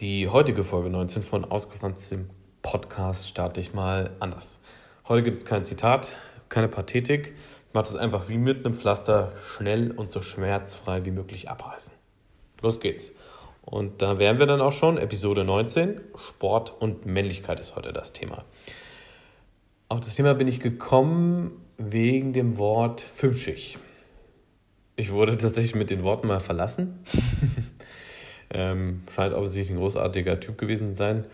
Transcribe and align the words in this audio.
Die 0.00 0.28
heutige 0.28 0.64
Folge 0.64 0.88
19 0.88 1.22
von 1.22 1.44
Ausgefranst 1.44 2.10
dem 2.10 2.30
Podcast 2.62 3.28
starte 3.28 3.60
ich 3.60 3.74
mal 3.74 4.16
anders. 4.18 4.58
Heute 5.06 5.22
gibt 5.22 5.36
es 5.36 5.44
kein 5.44 5.66
Zitat, 5.66 6.16
keine 6.48 6.68
Pathetik. 6.68 7.34
Ich 7.68 7.74
mache 7.74 7.84
es 7.84 7.96
einfach 7.96 8.30
wie 8.30 8.38
mit 8.38 8.64
einem 8.64 8.72
Pflaster 8.72 9.32
schnell 9.44 9.90
und 9.90 10.08
so 10.08 10.22
schmerzfrei 10.22 11.04
wie 11.04 11.10
möglich 11.10 11.50
abreißen. 11.50 11.92
Los 12.62 12.80
geht's. 12.80 13.12
Und 13.60 14.00
da 14.00 14.18
wären 14.18 14.38
wir 14.38 14.46
dann 14.46 14.62
auch 14.62 14.72
schon. 14.72 14.96
Episode 14.96 15.44
19. 15.44 16.00
Sport 16.16 16.80
und 16.80 17.04
Männlichkeit 17.04 17.60
ist 17.60 17.76
heute 17.76 17.92
das 17.92 18.14
Thema. 18.14 18.46
Auf 19.90 20.00
das 20.00 20.16
Thema 20.16 20.32
bin 20.32 20.48
ich 20.48 20.60
gekommen 20.60 21.60
wegen 21.76 22.32
dem 22.32 22.56
Wort 22.56 23.02
Fünfschicht. 23.02 23.78
Ich 24.96 25.12
wurde 25.12 25.36
tatsächlich 25.36 25.74
mit 25.74 25.90
den 25.90 26.04
Worten 26.04 26.26
mal 26.26 26.40
verlassen. 26.40 27.04
Ähm, 28.52 29.02
scheint 29.14 29.34
offensichtlich 29.34 29.76
ein 29.76 29.80
großartiger 29.80 30.40
Typ 30.40 30.58
gewesen 30.58 30.90
zu 30.90 30.96
sein. 30.96 31.26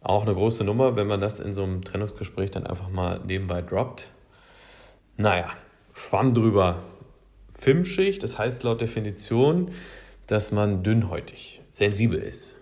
Auch 0.00 0.22
eine 0.22 0.34
große 0.34 0.64
Nummer, 0.64 0.96
wenn 0.96 1.06
man 1.06 1.20
das 1.20 1.40
in 1.40 1.52
so 1.52 1.62
einem 1.62 1.84
Trennungsgespräch 1.84 2.50
dann 2.50 2.66
einfach 2.66 2.88
mal 2.88 3.20
nebenbei 3.26 3.62
droppt. 3.62 4.10
Naja, 5.16 5.50
Schwamm 5.94 6.34
drüber. 6.34 6.82
Filmschicht, 7.54 8.22
das 8.22 8.38
heißt 8.38 8.64
laut 8.64 8.80
Definition, 8.80 9.70
dass 10.26 10.50
man 10.50 10.82
dünnhäutig, 10.82 11.62
sensibel 11.70 12.18
ist. 12.18 12.56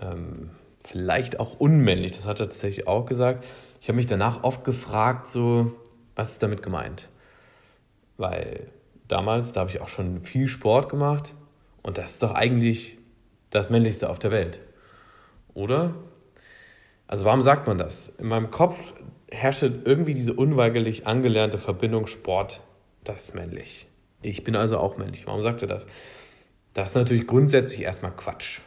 Ähm, 0.00 0.50
vielleicht 0.84 1.40
auch 1.40 1.58
unmännlich, 1.58 2.12
das 2.12 2.26
hat 2.26 2.40
er 2.40 2.48
tatsächlich 2.48 2.86
auch 2.86 3.06
gesagt. 3.06 3.44
Ich 3.80 3.88
habe 3.88 3.96
mich 3.96 4.06
danach 4.06 4.44
oft 4.44 4.64
gefragt, 4.64 5.26
so, 5.26 5.72
was 6.14 6.32
ist 6.32 6.42
damit 6.42 6.62
gemeint? 6.62 7.08
Weil 8.16 8.68
damals, 9.08 9.52
da 9.52 9.60
habe 9.60 9.70
ich 9.70 9.80
auch 9.80 9.88
schon 9.88 10.22
viel 10.22 10.48
Sport 10.48 10.88
gemacht 10.88 11.34
und 11.82 11.98
das 11.98 12.12
ist 12.12 12.22
doch 12.22 12.34
eigentlich 12.34 12.97
das 13.50 13.70
Männlichste 13.70 14.10
auf 14.10 14.18
der 14.18 14.30
Welt. 14.30 14.60
Oder? 15.54 15.94
Also 17.06 17.24
warum 17.24 17.42
sagt 17.42 17.66
man 17.66 17.78
das? 17.78 18.08
In 18.08 18.26
meinem 18.26 18.50
Kopf 18.50 18.76
herrscht 19.30 19.62
irgendwie 19.62 20.14
diese 20.14 20.34
unweigerlich 20.34 21.06
angelernte 21.06 21.58
Verbindung 21.58 22.06
Sport, 22.06 22.62
das 23.04 23.24
ist 23.24 23.34
männlich. 23.34 23.88
Ich 24.22 24.44
bin 24.44 24.56
also 24.56 24.78
auch 24.78 24.96
männlich. 24.96 25.26
Warum 25.26 25.40
sagt 25.40 25.62
er 25.62 25.68
das? 25.68 25.86
Das 26.74 26.90
ist 26.90 26.94
natürlich 26.96 27.26
grundsätzlich 27.26 27.82
erstmal 27.82 28.12
Quatsch. 28.12 28.60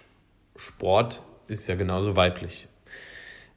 Sport 0.55 1.21
ist 1.47 1.67
ja 1.67 1.75
genauso 1.75 2.15
weiblich. 2.15 2.67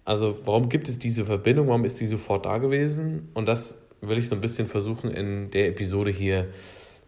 Also 0.04 0.46
warum 0.46 0.68
gibt 0.68 0.88
es 0.88 0.98
diese 0.98 1.24
Verbindung? 1.24 1.68
Warum 1.68 1.84
ist 1.84 2.00
die 2.00 2.06
sofort 2.06 2.44
da 2.44 2.58
gewesen? 2.58 3.30
Und 3.34 3.48
das 3.48 3.78
will 4.00 4.18
ich 4.18 4.28
so 4.28 4.34
ein 4.34 4.40
bisschen 4.40 4.68
versuchen 4.68 5.10
in 5.10 5.50
der 5.50 5.68
Episode 5.68 6.10
hier 6.10 6.48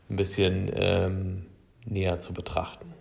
ein 0.09 0.17
bisschen 0.17 0.71
ähm, 0.75 1.47
näher 1.85 2.19
zu 2.19 2.33
betrachten. 2.33 2.95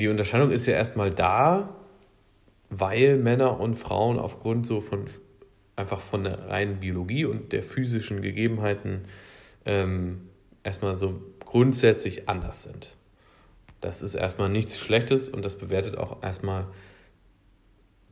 Die 0.00 0.08
Unterscheidung 0.08 0.50
ist 0.50 0.66
ja 0.66 0.74
erstmal 0.74 1.10
da, 1.10 1.76
weil 2.70 3.18
Männer 3.18 3.60
und 3.60 3.74
Frauen 3.74 4.18
aufgrund 4.18 4.66
so 4.66 4.80
von 4.80 5.06
einfach 5.76 6.00
von 6.00 6.24
der 6.24 6.48
reinen 6.48 6.80
Biologie 6.80 7.24
und 7.24 7.52
der 7.52 7.62
physischen 7.62 8.22
Gegebenheiten 8.22 9.04
ähm, 9.64 10.28
erstmal 10.62 10.98
so 10.98 11.20
grundsätzlich 11.44 12.28
anders 12.28 12.62
sind. 12.62 12.96
Das 13.80 14.02
ist 14.02 14.14
erstmal 14.14 14.48
nichts 14.48 14.78
Schlechtes 14.78 15.28
und 15.28 15.44
das 15.44 15.56
bewertet 15.56 15.96
auch 15.96 16.22
erstmal 16.22 16.66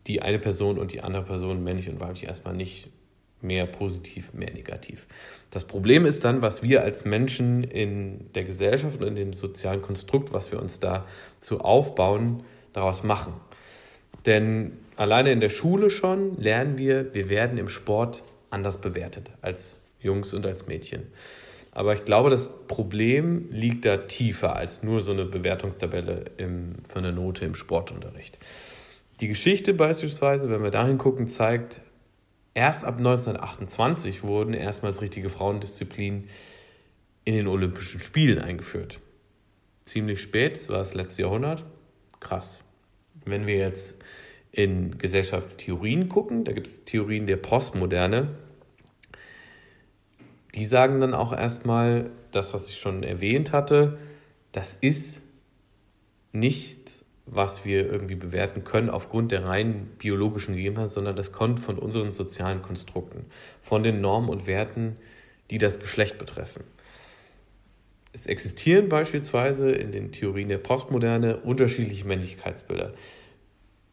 die 0.07 0.23
eine 0.23 0.39
Person 0.39 0.79
und 0.79 0.93
die 0.93 1.03
andere 1.03 1.25
Person, 1.25 1.63
männlich 1.63 1.89
und 1.89 2.01
weiblich, 2.01 2.25
erstmal 2.25 2.55
nicht 2.55 2.91
mehr 3.41 3.67
positiv, 3.67 4.33
mehr 4.33 4.53
negativ. 4.53 5.07
Das 5.51 5.65
Problem 5.65 6.07
ist 6.07 6.25
dann, 6.25 6.43
was 6.43 6.63
wir 6.63 6.83
als 6.83 7.05
Menschen 7.05 7.65
in 7.65 8.33
der 8.35 8.45
Gesellschaft 8.45 9.01
und 9.01 9.09
in 9.09 9.15
dem 9.15 9.33
sozialen 9.33 9.83
Konstrukt, 9.83 10.33
was 10.33 10.53
wir 10.53 10.61
uns 10.61 10.81
da 10.81 11.07
zu 11.41 11.61
aufbauen, 11.61 12.43
daraus 12.73 13.03
machen. 13.03 13.35
Denn 14.27 14.73
alleine 14.97 15.33
in 15.33 15.41
der 15.41 15.51
Schule 15.51 15.91
schon 15.91 16.37
lernen 16.37 16.79
wir, 16.79 17.15
wir 17.15 17.29
werden 17.29 17.59
im 17.59 17.69
Sport 17.69 18.23
anders 18.51 18.81
bewertet 18.81 19.31
als 19.41 19.81
Jungs 20.01 20.35
und 20.35 20.45
als 20.47 20.67
Mädchen. 20.67 21.07
Aber 21.73 21.93
ich 21.93 22.05
glaube, 22.05 22.31
das 22.31 22.51
Problem 22.67 23.49
liegt 23.51 23.85
da 23.85 23.99
tiefer 23.99 24.57
als 24.57 24.83
nur 24.83 25.01
so 25.01 25.13
eine 25.13 25.25
Bewertungstabelle 25.25 26.25
im, 26.37 26.77
für 26.89 26.99
eine 26.99 27.13
Note 27.13 27.45
im 27.45 27.55
Sportunterricht. 27.55 28.39
Die 29.21 29.29
Geschichte 29.29 29.75
beispielsweise, 29.75 30.51
wenn 30.51 30.63
wir 30.63 30.71
dahin 30.71 30.99
gucken, 30.99 31.29
zeigt, 31.29 31.81
Erst 32.55 32.85
ab 32.85 32.99
1928 32.99 34.23
wurden 34.23 34.53
erstmals 34.53 35.01
richtige 35.01 35.29
Frauendisziplinen 35.29 36.29
in 37.25 37.35
den 37.35 37.47
Olympischen 37.47 38.01
Spielen 38.01 38.39
eingeführt. 38.39 39.01
Ziemlich 39.85 40.21
spät, 40.21 40.57
das 40.57 40.69
war 40.69 40.79
das 40.79 40.95
letzte 40.95 41.23
Jahrhundert. 41.23 41.65
Krass. 42.21 42.63
Wenn 43.25 43.47
wir 43.47 43.57
jetzt 43.57 43.99
in 44.51 44.99
Gesellschaftstheorien 44.99 46.09
gucken, 46.09 46.45
da 46.45 46.53
gibt 46.53 46.67
es 46.67 46.85
Theorien 46.85 47.27
der 47.27 47.37
Postmoderne, 47.37 48.37
die 50.55 50.65
sagen 50.65 51.01
dann 51.01 51.15
auch 51.15 51.33
erstmal 51.33 52.11
das, 52.33 52.55
was 52.55 52.69
ich 52.69 52.79
schon 52.79 53.03
erwähnt 53.03 53.53
hatte, 53.53 53.99
das 54.53 54.75
ist 54.81 55.21
nicht 56.33 56.98
was 57.31 57.65
wir 57.65 57.91
irgendwie 57.91 58.15
bewerten 58.15 58.65
können 58.65 58.91
aufgrund 58.91 59.33
der 59.33 59.45
rein 59.45 59.89
biologischen 59.99 60.55
Gegebenheiten, 60.55 60.91
sondern 60.91 61.17
das 61.17 61.33
kommt 61.33 61.61
von 61.61 61.79
unseren 61.79 62.11
sozialen 62.11 62.63
Konstrukten, 62.63 63.27
von 63.61 63.83
den 63.83 64.01
Normen 64.01 64.29
und 64.29 64.47
Werten, 64.47 64.97
die 65.51 65.59
das 65.59 65.81
Geschlecht 65.81 66.19
betreffen. 66.19 66.65
Es 68.13 68.27
existieren 68.27 68.89
beispielsweise 68.89 69.71
in 69.71 69.93
den 69.93 70.13
Theorien 70.13 70.49
der 70.49 70.59
Postmoderne 70.59 71.37
unterschiedliche 71.39 72.07
Männlichkeitsbilder. 72.07 72.95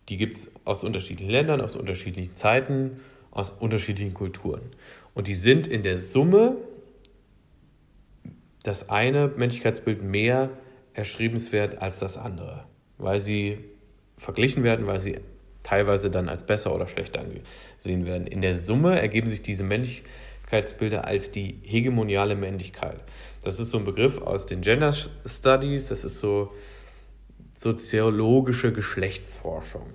Die 0.08 0.18
gibt 0.18 0.38
es 0.38 0.52
aus 0.64 0.84
unterschiedlichen 0.84 1.32
Ländern, 1.32 1.62
aus 1.62 1.76
unterschiedlichen 1.76 2.36
Zeiten, 2.36 3.00
aus 3.32 3.52
unterschiedlichen 3.52 4.14
Kulturen. 4.14 4.62
Und 5.14 5.28
die 5.28 5.36
sind 5.36 5.68
in 5.68 5.84
der 5.84 5.98
Summe 5.98 6.56
das 8.64 8.90
eine 8.90 9.28
Männlichkeitsbild 9.28 10.02
mehr 10.02 10.52
erstrebenswert 10.94 11.82
als 11.82 12.00
das 12.00 12.18
andere 12.18 12.66
weil 12.98 13.20
sie 13.20 13.60
verglichen 14.18 14.64
werden, 14.64 14.88
weil 14.88 15.00
sie 15.00 15.20
teilweise 15.64 16.12
dann 16.12 16.30
als 16.30 16.46
besser 16.46 16.74
oder 16.74 16.88
schlechter 16.88 17.22
angesehen 17.22 18.06
werden. 18.06 18.28
In 18.28 18.42
der 18.42 18.56
Summe 18.56 19.00
ergeben 19.00 19.28
sich 19.28 19.42
diese 19.42 19.64
Männlichkeitsbilder 19.64 21.06
als 21.06 21.32
die 21.32 21.60
hegemoniale 21.64 22.36
Männlichkeit. 22.36 23.00
Das 23.44 23.60
ist 23.60 23.72
so 23.72 23.80
ein 23.80 23.84
Begriff 23.84 24.22
aus 24.22 24.46
den 24.46 24.62
Gender 24.62 24.94
Studies, 24.94 25.88
das 25.88 26.04
ist 26.04 26.20
so 26.20 26.52
soziologische 27.52 28.72
Geschlechtsforschung, 28.74 29.86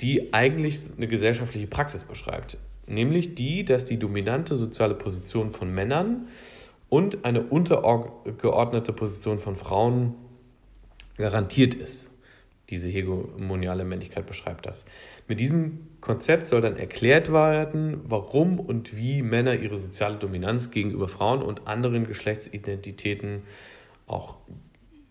die 0.00 0.34
eigentlich 0.34 0.78
eine 0.96 1.08
gesellschaftliche 1.08 1.68
Praxis 1.68 2.02
beschreibt, 2.02 2.58
nämlich 2.86 3.34
die, 3.34 3.64
dass 3.64 3.84
die 3.84 3.98
dominante 3.98 4.56
soziale 4.56 4.94
Position 4.94 5.50
von 5.50 5.72
Männern 5.72 6.28
und 6.88 7.24
eine 7.24 7.42
untergeordnete 7.42 8.92
Position 8.92 9.38
von 9.38 9.56
Frauen 9.56 10.14
garantiert 11.18 11.74
ist. 11.74 12.08
Diese 12.70 12.88
hegemoniale 12.88 13.84
Männlichkeit 13.84 14.26
beschreibt 14.26 14.66
das. 14.66 14.84
Mit 15.26 15.40
diesem 15.40 15.88
Konzept 16.00 16.46
soll 16.46 16.60
dann 16.60 16.76
erklärt 16.76 17.32
werden, 17.32 18.00
warum 18.04 18.60
und 18.60 18.94
wie 18.96 19.22
Männer 19.22 19.54
ihre 19.54 19.78
soziale 19.78 20.16
Dominanz 20.16 20.70
gegenüber 20.70 21.08
Frauen 21.08 21.42
und 21.42 21.66
anderen 21.66 22.06
Geschlechtsidentitäten 22.06 23.42
auch 24.06 24.36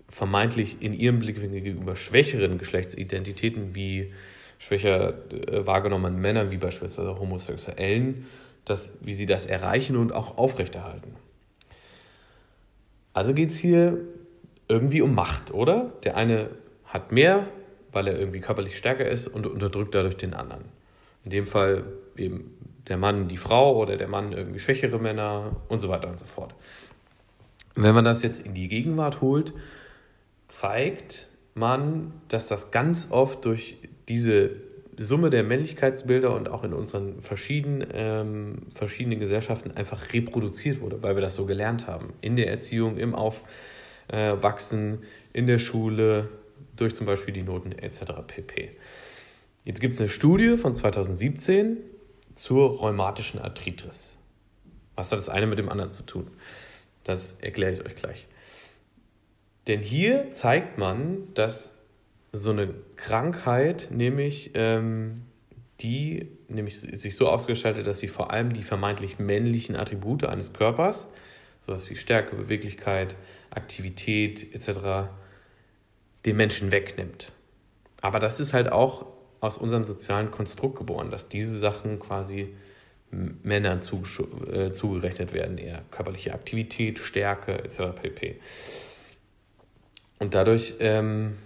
vermeintlich 0.07 0.77
in 0.81 0.93
ihrem 0.93 1.19
Blickwinkel 1.19 1.61
gegenüber 1.61 1.95
schwächeren 1.95 2.57
Geschlechtsidentitäten 2.57 3.75
wie 3.75 4.13
schwächer 4.59 5.15
äh, 5.31 5.65
wahrgenommenen 5.65 6.19
Männern, 6.19 6.51
wie 6.51 6.57
beispielsweise 6.57 7.19
Homosexuellen, 7.19 8.25
das, 8.65 8.93
wie 9.01 9.13
sie 9.13 9.25
das 9.25 9.45
erreichen 9.45 9.97
und 9.97 10.11
auch 10.11 10.37
aufrechterhalten. 10.37 11.15
Also 13.13 13.33
geht 13.33 13.49
es 13.49 13.57
hier 13.57 13.97
irgendwie 14.67 15.01
um 15.01 15.15
Macht, 15.15 15.53
oder? 15.53 15.93
Der 16.03 16.17
eine 16.17 16.49
hat 16.85 17.11
mehr, 17.11 17.47
weil 17.91 18.07
er 18.07 18.19
irgendwie 18.19 18.39
körperlich 18.39 18.77
stärker 18.77 19.07
ist 19.07 19.27
und 19.27 19.45
unterdrückt 19.45 19.95
dadurch 19.95 20.17
den 20.17 20.33
anderen. 20.33 20.65
In 21.23 21.31
dem 21.31 21.45
Fall 21.45 21.85
eben 22.15 22.57
der 22.87 22.97
Mann 22.97 23.27
die 23.27 23.37
Frau 23.37 23.77
oder 23.77 23.97
der 23.97 24.07
Mann 24.07 24.31
irgendwie 24.31 24.59
schwächere 24.59 24.99
Männer 24.99 25.57
und 25.67 25.79
so 25.79 25.89
weiter 25.89 26.09
und 26.09 26.19
so 26.19 26.25
fort. 26.25 26.55
Wenn 27.75 27.93
man 27.93 28.05
das 28.05 28.23
jetzt 28.23 28.45
in 28.45 28.53
die 28.53 28.67
Gegenwart 28.67 29.21
holt, 29.21 29.53
zeigt 30.47 31.27
man, 31.53 32.13
dass 32.27 32.47
das 32.47 32.71
ganz 32.71 33.09
oft 33.11 33.45
durch 33.45 33.77
diese 34.07 34.51
Summe 34.97 35.29
der 35.29 35.43
Männlichkeitsbilder 35.43 36.33
und 36.33 36.49
auch 36.49 36.63
in 36.63 36.73
unseren 36.73 37.21
verschiedenen, 37.21 37.87
ähm, 37.93 38.57
verschiedenen 38.71 39.19
Gesellschaften 39.19 39.71
einfach 39.71 40.13
reproduziert 40.13 40.81
wurde, 40.81 41.03
weil 41.03 41.15
wir 41.15 41.21
das 41.21 41.35
so 41.35 41.45
gelernt 41.45 41.87
haben. 41.87 42.13
In 42.21 42.35
der 42.35 42.49
Erziehung, 42.49 42.97
im 42.97 43.13
Auf, 43.13 43.43
äh, 44.07 44.33
wachsen 44.41 45.03
in 45.33 45.47
der 45.47 45.59
Schule 45.59 46.29
durch 46.75 46.95
zum 46.95 47.05
Beispiel 47.05 47.33
die 47.33 47.43
Noten 47.43 47.71
etc. 47.71 48.13
pp. 48.25 48.77
Jetzt 49.65 49.81
gibt 49.81 49.95
es 49.95 49.99
eine 49.99 50.09
Studie 50.09 50.57
von 50.57 50.75
2017 50.75 51.77
zur 52.35 52.77
rheumatischen 52.79 53.39
Arthritis. 53.41 54.15
Was 54.95 55.11
hat 55.11 55.19
das 55.19 55.29
eine 55.29 55.47
mit 55.47 55.59
dem 55.59 55.69
anderen 55.69 55.91
zu 55.91 56.03
tun? 56.03 56.31
Das 57.03 57.35
erkläre 57.41 57.71
ich 57.71 57.85
euch 57.85 57.95
gleich. 57.95 58.27
Denn 59.67 59.81
hier 59.81 60.31
zeigt 60.31 60.77
man, 60.77 61.33
dass 61.33 61.73
so 62.31 62.51
eine 62.51 62.73
Krankheit, 62.95 63.89
nämlich 63.91 64.51
ähm, 64.53 65.15
die 65.81 66.31
nämlich 66.47 66.79
sich 66.79 67.15
so 67.15 67.27
ausgestaltet, 67.27 67.87
dass 67.87 67.99
sie 67.99 68.07
vor 68.07 68.31
allem 68.31 68.53
die 68.53 68.63
vermeintlich 68.63 69.19
männlichen 69.19 69.75
Attribute 69.75 70.23
eines 70.23 70.53
Körpers, 70.53 71.07
sowas 71.59 71.89
wie 71.89 71.95
Stärke, 71.95 72.35
Beweglichkeit, 72.35 73.15
Aktivität 73.57 74.53
etc., 74.53 75.09
den 76.25 76.37
Menschen 76.37 76.71
wegnimmt. 76.71 77.33
Aber 78.01 78.19
das 78.19 78.39
ist 78.39 78.53
halt 78.53 78.71
auch 78.71 79.05
aus 79.41 79.57
unserem 79.57 79.83
sozialen 79.83 80.31
Konstrukt 80.31 80.77
geboren, 80.77 81.11
dass 81.11 81.29
diese 81.29 81.57
Sachen 81.57 81.99
quasi 81.99 82.55
Männern 83.11 83.79
äh, 83.79 84.71
zugerechnet 84.71 85.33
werden, 85.33 85.57
eher 85.57 85.81
körperliche 85.91 86.33
Aktivität, 86.33 86.99
Stärke 86.99 87.63
etc. 87.63 87.99
pp. 88.01 88.39
Und 90.19 90.33
dadurch 90.33 90.75
ähm, 90.79 91.37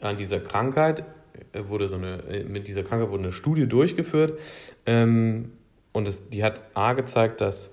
an 0.00 0.16
dieser 0.16 0.40
Krankheit 0.40 1.04
äh, 1.52 1.66
wurde 1.66 1.88
so 1.88 1.96
eine, 1.96 2.22
äh, 2.22 2.44
mit 2.44 2.68
dieser 2.68 2.82
Krankheit 2.82 3.10
wurde 3.10 3.24
eine 3.24 3.32
Studie 3.32 3.66
durchgeführt 3.66 4.38
ähm, 4.86 5.52
und 5.92 6.08
es, 6.08 6.28
die 6.30 6.42
hat 6.42 6.62
A 6.74 6.94
gezeigt, 6.94 7.42
dass 7.42 7.70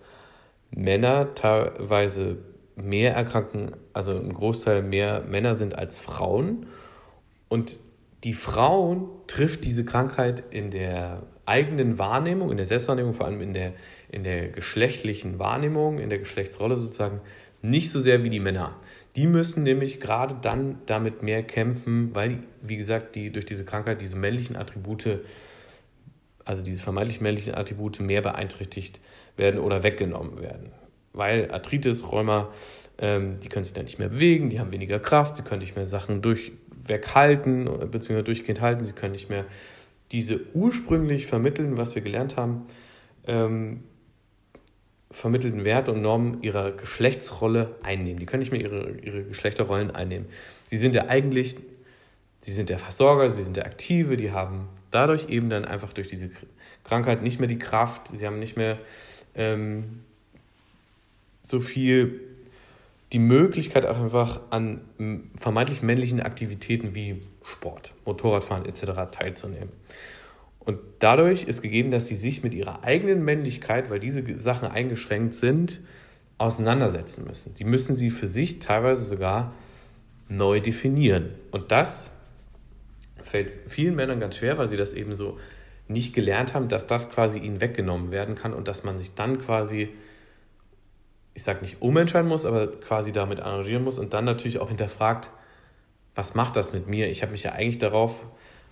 Männer 0.71 1.33
teilweise 1.33 2.37
mehr 2.83 3.15
erkranken, 3.15 3.71
also 3.93 4.11
ein 4.11 4.33
Großteil 4.33 4.81
mehr 4.81 5.23
Männer 5.27 5.55
sind 5.55 5.75
als 5.75 5.97
Frauen 5.97 6.67
und 7.47 7.77
die 8.23 8.33
Frauen 8.33 9.07
trifft 9.27 9.63
diese 9.63 9.85
Krankheit 9.85 10.43
in 10.51 10.71
der 10.71 11.23
eigenen 11.45 11.97
Wahrnehmung, 11.97 12.51
in 12.51 12.57
der 12.57 12.65
Selbstwahrnehmung, 12.65 13.13
vor 13.13 13.25
allem 13.25 13.41
in 13.41 13.53
der, 13.53 13.73
in 14.11 14.23
der 14.23 14.49
geschlechtlichen 14.49 15.39
Wahrnehmung, 15.39 15.99
in 15.99 16.09
der 16.09 16.19
Geschlechtsrolle 16.19 16.77
sozusagen, 16.77 17.21
nicht 17.61 17.89
so 17.89 17.99
sehr 17.99 18.23
wie 18.23 18.29
die 18.29 18.39
Männer. 18.39 18.75
Die 19.15 19.25
müssen 19.25 19.63
nämlich 19.63 19.99
gerade 19.99 20.35
dann 20.41 20.79
damit 20.85 21.23
mehr 21.23 21.43
kämpfen, 21.43 22.13
weil, 22.13 22.39
wie 22.61 22.77
gesagt, 22.77 23.15
die 23.15 23.31
durch 23.31 23.45
diese 23.45 23.65
Krankheit 23.65 24.01
diese 24.01 24.17
männlichen 24.17 24.55
Attribute, 24.55 25.21
also 26.45 26.61
diese 26.61 26.81
vermeintlich 26.81 27.19
männlichen 27.19 27.55
Attribute 27.55 27.99
mehr 27.99 28.21
beeinträchtigt 28.21 28.99
werden 29.35 29.59
oder 29.59 29.83
weggenommen 29.83 30.41
werden. 30.41 30.71
Weil 31.19 31.51
Arthritis, 31.51 32.03
Rheuma, 32.11 32.49
ähm, 32.97 33.39
die 33.41 33.49
können 33.49 33.63
sich 33.63 33.73
dann 33.73 33.85
nicht 33.85 33.99
mehr 33.99 34.09
bewegen, 34.09 34.49
die 34.49 34.59
haben 34.59 34.71
weniger 34.71 34.99
Kraft, 34.99 35.35
sie 35.35 35.43
können 35.43 35.61
nicht 35.61 35.75
mehr 35.75 35.85
Sachen 35.85 36.21
durchweg 36.21 37.13
halten, 37.13 37.65
beziehungsweise 37.91 38.23
durchgehend 38.23 38.61
halten, 38.61 38.83
sie 38.83 38.93
können 38.93 39.11
nicht 39.11 39.29
mehr 39.29 39.45
diese 40.11 40.39
ursprünglich 40.53 41.27
vermitteln, 41.27 41.77
was 41.77 41.93
wir 41.93 42.01
gelernt 42.01 42.35
haben, 42.35 42.65
ähm, 43.27 43.83
vermittelten 45.11 45.65
Werte 45.65 45.91
und 45.91 46.01
Normen 46.01 46.41
ihrer 46.41 46.71
Geschlechtsrolle 46.71 47.75
einnehmen. 47.83 48.19
Die 48.19 48.25
können 48.25 48.41
nicht 48.41 48.51
mehr 48.51 48.61
ihre, 48.61 48.91
ihre 48.91 49.23
Geschlechterrollen 49.23 49.91
einnehmen. 49.91 50.27
Sie 50.65 50.77
sind 50.77 50.95
ja 50.95 51.07
eigentlich, 51.07 51.57
sie 52.41 52.51
sind 52.51 52.69
der 52.69 52.79
Versorger, 52.79 53.29
sie 53.29 53.43
sind 53.43 53.57
der 53.57 53.65
Aktive, 53.65 54.17
die 54.17 54.31
haben 54.31 54.67
dadurch 54.91 55.29
eben 55.29 55.49
dann 55.49 55.65
einfach 55.65 55.93
durch 55.93 56.07
diese 56.07 56.31
Krankheit 56.83 57.21
nicht 57.23 57.39
mehr 57.39 57.47
die 57.47 57.59
Kraft, 57.59 58.07
sie 58.09 58.25
haben 58.25 58.39
nicht 58.39 58.57
mehr 58.57 58.77
ähm, 59.35 60.01
so 61.49 61.59
viel 61.59 62.19
die 63.11 63.19
Möglichkeit 63.19 63.87
auch 63.87 63.99
einfach 63.99 64.39
an 64.51 64.81
vermeintlich 65.35 65.81
männlichen 65.81 66.21
Aktivitäten 66.21 66.93
wie 66.93 67.21
Sport, 67.43 67.95
Motorradfahren 68.05 68.65
etc. 68.65 69.09
teilzunehmen. 69.09 69.69
Und 70.59 70.77
dadurch 70.99 71.45
ist 71.45 71.63
gegeben, 71.63 71.89
dass 71.89 72.05
sie 72.05 72.15
sich 72.15 72.43
mit 72.43 72.53
ihrer 72.53 72.83
eigenen 72.83 73.25
Männlichkeit, 73.25 73.89
weil 73.89 73.99
diese 73.99 74.37
Sachen 74.37 74.67
eingeschränkt 74.67 75.33
sind, 75.33 75.79
auseinandersetzen 76.37 77.25
müssen. 77.25 77.55
Sie 77.55 77.63
müssen 77.63 77.95
sie 77.95 78.11
für 78.11 78.27
sich 78.27 78.59
teilweise 78.59 79.03
sogar 79.03 79.53
neu 80.27 80.59
definieren. 80.59 81.31
Und 81.49 81.71
das 81.71 82.11
fällt 83.23 83.51
vielen 83.67 83.95
Männern 83.95 84.19
ganz 84.19 84.37
schwer, 84.37 84.59
weil 84.59 84.69
sie 84.69 84.77
das 84.77 84.93
eben 84.93 85.15
so 85.15 85.39
nicht 85.87 86.13
gelernt 86.13 86.53
haben, 86.53 86.67
dass 86.67 86.85
das 86.85 87.09
quasi 87.09 87.39
ihnen 87.39 87.59
weggenommen 87.59 88.11
werden 88.11 88.35
kann 88.35 88.53
und 88.53 88.67
dass 88.67 88.83
man 88.83 88.99
sich 88.99 89.15
dann 89.15 89.39
quasi 89.39 89.89
ich 91.33 91.43
sage 91.43 91.61
nicht 91.61 91.81
umentscheiden 91.81 92.27
muss, 92.27 92.45
aber 92.45 92.67
quasi 92.67 93.11
damit 93.11 93.39
arrangieren 93.39 93.83
muss 93.83 93.99
und 93.99 94.13
dann 94.13 94.25
natürlich 94.25 94.59
auch 94.59 94.69
hinterfragt, 94.69 95.31
was 96.15 96.35
macht 96.35 96.55
das 96.55 96.73
mit 96.73 96.87
mir? 96.87 97.09
Ich 97.09 97.21
habe 97.21 97.31
mich 97.31 97.43
ja 97.43 97.53
eigentlich 97.53 97.77
darauf, 97.77 98.25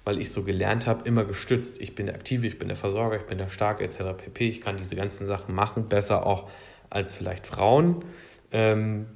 weil 0.03 0.19
ich 0.19 0.31
so 0.31 0.43
gelernt 0.43 0.87
habe, 0.87 1.07
immer 1.07 1.23
gestützt. 1.25 1.81
Ich 1.81 1.95
bin 1.95 2.07
der 2.07 2.15
Aktive, 2.15 2.47
ich 2.47 2.59
bin 2.59 2.67
der 2.67 2.77
Versorger, 2.77 3.17
ich 3.17 3.25
bin 3.25 3.37
der 3.37 3.49
Starke 3.49 3.83
etc. 3.83 3.97
pp. 4.17 4.49
Ich 4.49 4.61
kann 4.61 4.77
diese 4.77 4.95
ganzen 4.95 5.27
Sachen 5.27 5.53
machen, 5.53 5.87
besser 5.87 6.25
auch 6.25 6.49
als 6.89 7.13
vielleicht 7.13 7.47
Frauen. 7.47 8.03
Ähm, 8.51 9.07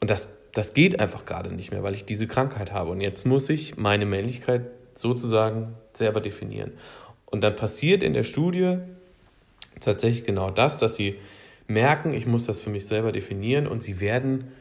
und 0.00 0.10
das, 0.10 0.28
das 0.52 0.72
geht 0.74 1.00
einfach 1.00 1.26
gerade 1.26 1.52
nicht 1.52 1.70
mehr, 1.70 1.82
weil 1.82 1.94
ich 1.94 2.04
diese 2.04 2.26
Krankheit 2.26 2.72
habe. 2.72 2.90
Und 2.90 3.00
jetzt 3.00 3.26
muss 3.26 3.48
ich 3.48 3.76
meine 3.76 4.06
Männlichkeit 4.06 4.62
sozusagen 4.94 5.74
selber 5.92 6.20
definieren. 6.20 6.72
Und 7.26 7.42
dann 7.42 7.56
passiert 7.56 8.02
in 8.02 8.12
der 8.12 8.24
Studie 8.24 8.78
tatsächlich 9.80 10.24
genau 10.24 10.50
das, 10.50 10.78
dass 10.78 10.96
sie 10.96 11.18
merken, 11.70 12.12
ich 12.12 12.26
muss 12.26 12.46
das 12.46 12.60
für 12.60 12.70
mich 12.70 12.86
selber 12.86 13.12
definieren 13.12 13.66
und 13.66 13.82
sie 13.82 14.00
werden 14.00 14.52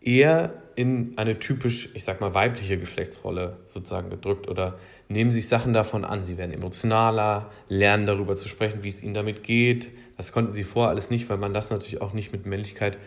eher 0.00 0.54
in 0.74 1.14
eine 1.16 1.38
typisch, 1.38 1.90
ich 1.94 2.04
sag 2.04 2.20
mal, 2.20 2.34
weibliche 2.34 2.78
Geschlechtsrolle 2.78 3.58
sozusagen 3.66 4.10
gedrückt 4.10 4.48
oder 4.48 4.78
nehmen 5.08 5.32
sich 5.32 5.48
Sachen 5.48 5.72
davon 5.72 6.04
an. 6.04 6.24
Sie 6.24 6.38
werden 6.38 6.52
emotionaler, 6.52 7.50
lernen 7.68 8.06
darüber 8.06 8.36
zu 8.36 8.48
sprechen, 8.48 8.82
wie 8.84 8.88
es 8.88 9.02
ihnen 9.02 9.14
damit 9.14 9.42
geht. 9.42 9.90
Das 10.16 10.32
konnten 10.32 10.52
sie 10.54 10.64
vorher 10.64 10.90
alles 10.90 11.10
nicht, 11.10 11.28
weil 11.28 11.36
man 11.36 11.52
das 11.52 11.70
natürlich 11.70 12.00
auch 12.00 12.12
nicht 12.12 12.32
mit 12.32 12.46
Männlichkeit 12.46 12.98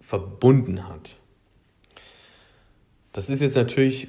verbunden 0.00 0.88
hat. 0.88 1.16
Das 3.12 3.30
ist 3.30 3.40
jetzt 3.40 3.56
natürlich 3.56 4.08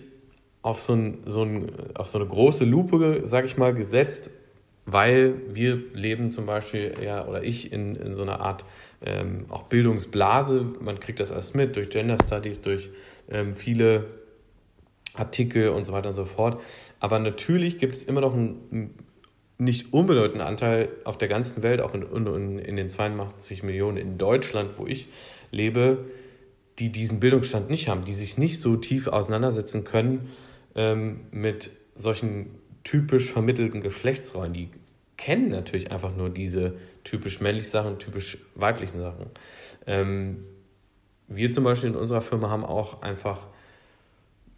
auf 0.61 0.81
so, 0.81 0.93
ein, 0.93 1.19
so, 1.25 1.43
ein, 1.43 1.71
auf 1.95 2.07
so 2.07 2.19
eine 2.19 2.27
große 2.27 2.65
Lupe, 2.65 3.21
sag 3.23 3.45
ich 3.45 3.57
mal, 3.57 3.73
gesetzt, 3.73 4.29
weil 4.85 5.35
wir 5.53 5.81
leben 5.93 6.31
zum 6.31 6.45
Beispiel, 6.45 6.95
ja, 7.03 7.27
oder 7.27 7.43
ich 7.43 7.71
in, 7.71 7.95
in 7.95 8.13
so 8.13 8.23
einer 8.23 8.39
Art 8.41 8.65
ähm, 9.01 9.45
auch 9.49 9.63
Bildungsblase. 9.63 10.65
Man 10.81 10.99
kriegt 10.99 11.19
das 11.19 11.31
alles 11.31 11.53
mit 11.53 11.75
durch 11.75 11.89
Gender 11.89 12.17
Studies, 12.23 12.61
durch 12.61 12.89
ähm, 13.29 13.53
viele 13.53 14.05
Artikel 15.13 15.69
und 15.69 15.85
so 15.85 15.93
weiter 15.93 16.09
und 16.09 16.15
so 16.15 16.25
fort. 16.25 16.61
Aber 16.99 17.19
natürlich 17.19 17.77
gibt 17.77 17.95
es 17.95 18.03
immer 18.03 18.21
noch 18.21 18.33
einen 18.33 18.93
nicht 19.57 19.93
unbedeutenden 19.93 20.41
Anteil 20.41 20.89
auf 21.03 21.17
der 21.17 21.27
ganzen 21.27 21.63
Welt, 21.63 21.81
auch 21.81 21.93
in, 21.93 22.03
in, 22.03 22.59
in 22.59 22.75
den 22.77 22.89
82 22.89 23.63
Millionen 23.63 23.97
in 23.97 24.17
Deutschland, 24.17 24.77
wo 24.77 24.87
ich 24.87 25.09
lebe, 25.51 26.05
die 26.79 26.91
diesen 26.91 27.19
Bildungsstand 27.19 27.69
nicht 27.69 27.89
haben, 27.89 28.05
die 28.05 28.13
sich 28.13 28.37
nicht 28.37 28.61
so 28.61 28.77
tief 28.77 29.07
auseinandersetzen 29.07 29.83
können 29.83 30.29
ähm, 30.75 31.21
mit 31.31 31.71
solchen 31.95 32.51
typisch 32.83 33.31
vermittelten 33.31 33.81
Geschlechtsrollen. 33.81 34.53
Die 34.53 34.69
kennen 35.17 35.49
natürlich 35.49 35.91
einfach 35.91 36.15
nur 36.15 36.29
diese 36.29 36.75
typisch 37.03 37.41
männlichen 37.41 37.69
Sachen, 37.69 37.99
typisch 37.99 38.37
weiblichen 38.55 38.99
Sachen. 38.99 39.25
Ähm, 39.85 40.45
wir 41.27 41.51
zum 41.51 41.63
Beispiel 41.63 41.89
in 41.89 41.95
unserer 41.95 42.21
Firma 42.21 42.49
haben 42.49 42.65
auch 42.65 43.01
einfach 43.01 43.47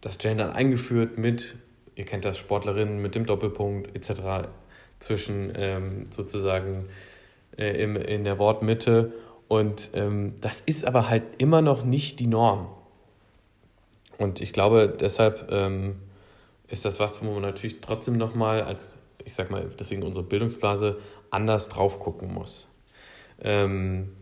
das 0.00 0.18
Gendern 0.18 0.50
eingeführt 0.50 1.18
mit, 1.18 1.56
ihr 1.94 2.04
kennt 2.04 2.24
das, 2.24 2.38
Sportlerinnen 2.38 3.00
mit 3.00 3.14
dem 3.14 3.26
Doppelpunkt 3.26 3.94
etc. 3.94 4.48
zwischen 4.98 5.52
ähm, 5.54 6.06
sozusagen 6.10 6.88
äh, 7.56 7.82
im, 7.82 7.96
in 7.96 8.24
der 8.24 8.38
Wortmitte. 8.38 9.12
Und 9.48 9.90
ähm, 9.94 10.34
das 10.40 10.60
ist 10.60 10.86
aber 10.86 11.08
halt 11.08 11.24
immer 11.38 11.60
noch 11.60 11.84
nicht 11.84 12.20
die 12.20 12.26
Norm. 12.26 12.68
Und 14.18 14.40
ich 14.40 14.52
glaube, 14.52 14.94
deshalb 14.98 15.48
ähm, 15.50 15.96
ist 16.72 16.84
das 16.84 16.98
was, 16.98 17.22
wo 17.22 17.30
man 17.30 17.42
natürlich 17.42 17.80
trotzdem 17.80 18.16
nochmal 18.16 18.62
als 18.62 18.98
ich 19.24 19.34
sag 19.34 19.50
mal, 19.50 19.68
deswegen 19.78 20.02
unsere 20.02 20.24
Bildungsblase 20.24 20.98
anders 21.30 21.68
drauf 21.68 21.98
gucken 21.98 22.32
muss. 22.32 22.68
Ähm, 23.40 24.12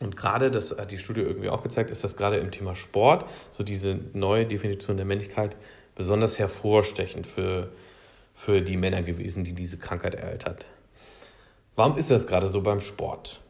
und 0.00 0.16
gerade, 0.16 0.50
das 0.50 0.76
hat 0.76 0.92
die 0.92 0.98
Studie 0.98 1.22
irgendwie 1.22 1.48
auch 1.48 1.62
gezeigt, 1.62 1.90
ist 1.90 2.04
das 2.04 2.16
gerade 2.16 2.36
im 2.36 2.50
Thema 2.50 2.74
Sport, 2.74 3.24
so 3.50 3.64
diese 3.64 3.98
neue 4.12 4.46
Definition 4.46 4.96
der 4.96 5.06
Männlichkeit, 5.06 5.56
besonders 5.94 6.38
hervorstechend 6.38 7.26
für, 7.26 7.72
für 8.34 8.62
die 8.62 8.76
Männer 8.76 9.02
gewesen, 9.02 9.42
die 9.42 9.54
diese 9.54 9.78
Krankheit 9.78 10.14
ereilt 10.14 10.46
hat. 10.46 10.66
Warum 11.74 11.96
ist 11.96 12.10
das 12.10 12.26
gerade 12.26 12.48
so 12.48 12.60
beim 12.62 12.80
Sport? 12.80 13.40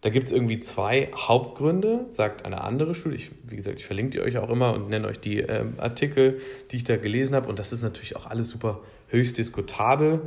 Da 0.00 0.10
gibt 0.10 0.26
es 0.26 0.32
irgendwie 0.32 0.60
zwei 0.60 1.10
Hauptgründe, 1.12 2.06
sagt 2.10 2.44
eine 2.44 2.60
andere 2.62 2.94
Studie. 2.94 3.16
Ich, 3.16 3.30
wie 3.44 3.56
gesagt, 3.56 3.80
ich 3.80 3.86
verlinke 3.86 4.10
die 4.10 4.20
euch 4.20 4.38
auch 4.38 4.48
immer 4.48 4.72
und 4.72 4.88
nenne 4.88 5.08
euch 5.08 5.18
die 5.18 5.40
ähm, 5.40 5.74
Artikel, 5.78 6.40
die 6.70 6.76
ich 6.76 6.84
da 6.84 6.96
gelesen 6.96 7.34
habe. 7.34 7.48
Und 7.48 7.58
das 7.58 7.72
ist 7.72 7.82
natürlich 7.82 8.14
auch 8.14 8.26
alles 8.26 8.48
super 8.48 8.80
höchst 9.08 9.38
diskutabel. 9.38 10.20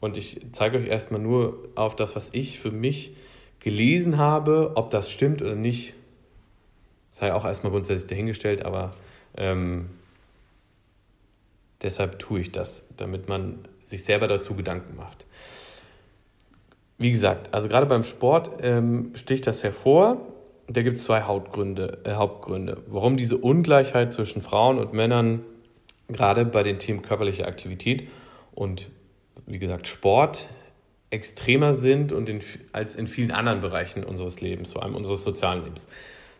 Und 0.00 0.16
ich 0.16 0.40
zeige 0.50 0.78
euch 0.78 0.88
erstmal 0.88 1.20
nur 1.20 1.68
auf 1.76 1.94
das, 1.94 2.16
was 2.16 2.30
ich 2.32 2.58
für 2.58 2.72
mich 2.72 3.14
gelesen 3.60 4.18
habe, 4.18 4.72
ob 4.74 4.90
das 4.90 5.10
stimmt 5.10 5.42
oder 5.42 5.54
nicht. 5.54 5.94
Sei 7.12 7.32
auch 7.32 7.44
erstmal 7.44 7.72
grundsätzlich 7.72 8.08
dahingestellt, 8.08 8.64
aber 8.64 8.94
ähm, 9.36 9.90
deshalb 11.82 12.18
tue 12.18 12.40
ich 12.40 12.52
das, 12.52 12.84
damit 12.96 13.28
man 13.28 13.66
sich 13.82 14.04
selber 14.04 14.28
dazu 14.28 14.54
Gedanken 14.54 14.96
macht. 14.96 15.24
Wie 16.98 17.12
gesagt, 17.12 17.54
also 17.54 17.68
gerade 17.68 17.86
beim 17.86 18.04
Sport 18.04 18.50
ähm, 18.62 19.12
sticht 19.14 19.46
das 19.46 19.62
hervor. 19.62 20.20
Da 20.66 20.82
gibt 20.82 20.98
es 20.98 21.04
zwei 21.04 21.22
Hauptgründe, 21.22 21.98
äh, 22.04 22.14
Hauptgründe, 22.14 22.82
warum 22.88 23.16
diese 23.16 23.38
Ungleichheit 23.38 24.12
zwischen 24.12 24.42
Frauen 24.42 24.78
und 24.78 24.92
Männern 24.92 25.44
gerade 26.08 26.44
bei 26.44 26.62
den 26.62 26.78
Themen 26.78 27.02
körperliche 27.02 27.46
Aktivität 27.46 28.08
und 28.52 28.88
wie 29.46 29.58
gesagt 29.58 29.86
Sport 29.86 30.48
extremer 31.10 31.72
sind 31.72 32.12
und 32.12 32.28
in, 32.28 32.40
als 32.72 32.96
in 32.96 33.06
vielen 33.06 33.30
anderen 33.30 33.60
Bereichen 33.60 34.04
unseres 34.04 34.40
Lebens, 34.40 34.72
vor 34.72 34.82
allem 34.82 34.94
unseres 34.94 35.22
sozialen 35.22 35.64
Lebens. 35.64 35.88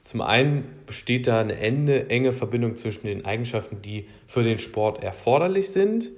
Zum 0.05 0.21
einen 0.21 0.65
besteht 0.87 1.27
da 1.27 1.41
eine 1.41 1.57
enge, 1.57 2.11
enge 2.11 2.33
Verbindung 2.33 2.77
zwischen 2.77 3.07
den 3.07 3.25
Eigenschaften, 3.25 3.81
die 3.83 4.09
für 4.27 4.43
den 4.43 4.59
Sport 4.59 5.03
erforderlich 5.03 5.71
sind 5.71 6.11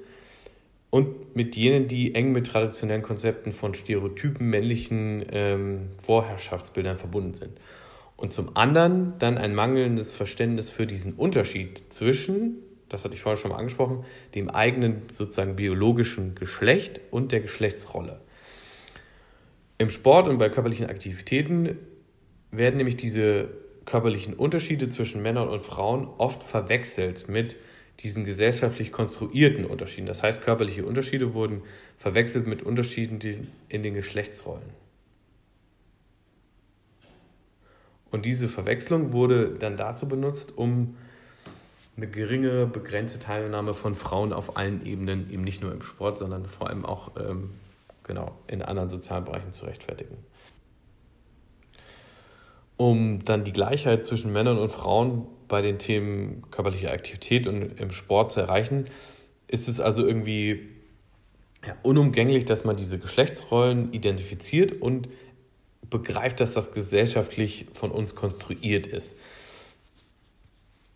und 0.90 1.36
mit 1.36 1.56
jenen, 1.56 1.86
die 1.86 2.14
eng 2.14 2.32
mit 2.32 2.48
traditionellen 2.48 3.02
Konzepten 3.02 3.52
von 3.52 3.74
Stereotypen, 3.74 4.50
männlichen 4.50 5.24
ähm, 5.30 5.88
Vorherrschaftsbildern 6.02 6.98
verbunden 6.98 7.34
sind. 7.34 7.52
Und 8.16 8.32
zum 8.32 8.56
anderen 8.56 9.14
dann 9.18 9.38
ein 9.38 9.54
mangelndes 9.54 10.12
Verständnis 10.12 10.68
für 10.68 10.86
diesen 10.86 11.14
Unterschied 11.14 11.84
zwischen, 11.90 12.56
das 12.88 13.04
hatte 13.04 13.14
ich 13.14 13.22
vorher 13.22 13.38
schon 13.38 13.52
mal 13.52 13.56
angesprochen, 13.56 14.04
dem 14.34 14.50
eigenen 14.50 15.02
sozusagen 15.10 15.56
biologischen 15.56 16.34
Geschlecht 16.34 17.00
und 17.10 17.32
der 17.32 17.40
Geschlechtsrolle. 17.40 18.20
Im 19.78 19.88
Sport 19.88 20.28
und 20.28 20.38
bei 20.38 20.50
körperlichen 20.50 20.86
Aktivitäten 20.86 21.78
werden 22.50 22.76
nämlich 22.76 22.96
diese 22.96 23.48
körperlichen 23.86 24.34
Unterschiede 24.34 24.88
zwischen 24.88 25.22
Männern 25.22 25.48
und 25.48 25.62
Frauen 25.62 26.06
oft 26.18 26.42
verwechselt 26.42 27.28
mit 27.28 27.56
diesen 28.02 28.24
gesellschaftlich 28.24 28.92
konstruierten 28.92 29.64
Unterschieden. 29.64 30.06
Das 30.06 30.22
heißt, 30.22 30.42
körperliche 30.42 30.84
Unterschiede 30.84 31.34
wurden 31.34 31.62
verwechselt 31.98 32.46
mit 32.46 32.62
Unterschieden 32.62 33.18
in 33.68 33.82
den 33.82 33.94
Geschlechtsrollen. 33.94 34.70
Und 38.10 38.24
diese 38.24 38.48
Verwechslung 38.48 39.12
wurde 39.12 39.50
dann 39.50 39.76
dazu 39.76 40.08
benutzt, 40.08 40.56
um 40.56 40.96
eine 41.96 42.08
geringe, 42.08 42.66
begrenzte 42.66 43.20
Teilnahme 43.20 43.74
von 43.74 43.94
Frauen 43.94 44.32
auf 44.32 44.56
allen 44.56 44.84
Ebenen, 44.86 45.30
eben 45.30 45.44
nicht 45.44 45.62
nur 45.62 45.72
im 45.72 45.82
Sport, 45.82 46.18
sondern 46.18 46.46
vor 46.46 46.68
allem 46.68 46.84
auch 46.84 47.12
ähm, 47.16 47.50
genau, 48.04 48.32
in 48.46 48.62
anderen 48.62 48.88
sozialen 48.88 49.24
Bereichen 49.24 49.52
zu 49.52 49.66
rechtfertigen. 49.66 50.16
Um 52.76 53.24
dann 53.24 53.44
die 53.44 53.52
Gleichheit 53.52 54.06
zwischen 54.06 54.32
Männern 54.32 54.58
und 54.58 54.70
Frauen 54.70 55.26
bei 55.50 55.60
den 55.60 55.78
Themen 55.78 56.44
körperliche 56.50 56.90
Aktivität 56.90 57.46
und 57.46 57.78
im 57.78 57.90
Sport 57.90 58.30
zu 58.30 58.40
erreichen, 58.40 58.86
ist 59.48 59.68
es 59.68 59.80
also 59.80 60.06
irgendwie 60.06 60.70
ja, 61.66 61.76
unumgänglich, 61.82 62.46
dass 62.46 62.64
man 62.64 62.76
diese 62.76 62.98
Geschlechtsrollen 62.98 63.92
identifiziert 63.92 64.80
und 64.80 65.08
begreift, 65.90 66.40
dass 66.40 66.54
das 66.54 66.72
gesellschaftlich 66.72 67.66
von 67.72 67.90
uns 67.90 68.14
konstruiert 68.14 68.86
ist. 68.86 69.18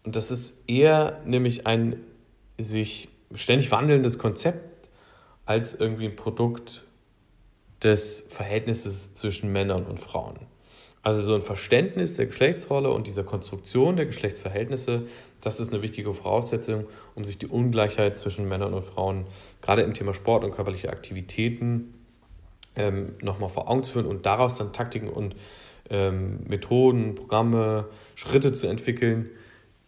Und 0.04 0.16
das 0.16 0.30
ist 0.30 0.54
eher 0.66 1.20
nämlich 1.26 1.66
ein 1.66 2.00
sich 2.58 3.08
ständig 3.34 3.70
wandelndes 3.70 4.18
Konzept 4.18 4.88
als 5.44 5.74
irgendwie 5.74 6.06
ein 6.06 6.16
Produkt 6.16 6.84
des 7.82 8.24
Verhältnisses 8.28 9.14
zwischen 9.14 9.52
Männern 9.52 9.84
und 9.84 9.98
Frauen. 9.98 10.38
Also 11.04 11.20
so 11.20 11.34
ein 11.34 11.42
Verständnis 11.42 12.16
der 12.16 12.24
Geschlechtsrolle 12.24 12.90
und 12.90 13.06
dieser 13.06 13.24
Konstruktion 13.24 13.96
der 13.96 14.06
Geschlechtsverhältnisse, 14.06 15.02
das 15.42 15.60
ist 15.60 15.70
eine 15.70 15.82
wichtige 15.82 16.14
Voraussetzung, 16.14 16.86
um 17.14 17.24
sich 17.24 17.36
die 17.36 17.46
Ungleichheit 17.46 18.18
zwischen 18.18 18.48
Männern 18.48 18.72
und 18.72 18.82
Frauen 18.82 19.26
gerade 19.60 19.82
im 19.82 19.92
Thema 19.92 20.14
Sport 20.14 20.44
und 20.44 20.52
körperliche 20.52 20.88
Aktivitäten 20.88 21.92
ähm, 22.74 23.16
nochmal 23.20 23.50
vor 23.50 23.68
Augen 23.70 23.84
zu 23.84 23.92
führen 23.92 24.06
und 24.06 24.24
daraus 24.24 24.54
dann 24.54 24.72
Taktiken 24.72 25.10
und 25.10 25.36
ähm, 25.90 26.40
Methoden, 26.48 27.14
Programme, 27.14 27.86
Schritte 28.14 28.54
zu 28.54 28.66
entwickeln, 28.66 29.28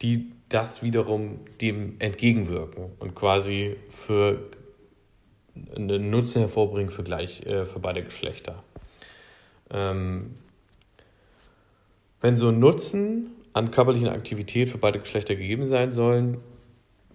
die 0.02 0.30
das 0.50 0.82
wiederum 0.82 1.40
dem 1.62 1.96
entgegenwirken 1.98 2.92
und 2.98 3.14
quasi 3.14 3.76
für 3.88 4.50
einen 5.74 6.10
Nutzen 6.10 6.40
hervorbringen 6.40 6.90
für, 6.90 7.04
gleich, 7.04 7.46
äh, 7.46 7.64
für 7.64 7.78
beide 7.78 8.04
Geschlechter. 8.04 8.62
Ähm, 9.70 10.34
wenn 12.20 12.36
so 12.36 12.48
ein 12.48 12.58
Nutzen 12.58 13.30
an 13.52 13.70
körperlichen 13.70 14.08
Aktivität 14.08 14.70
für 14.70 14.78
beide 14.78 14.98
Geschlechter 14.98 15.34
gegeben 15.36 15.66
sein 15.66 15.92
sollen, 15.92 16.38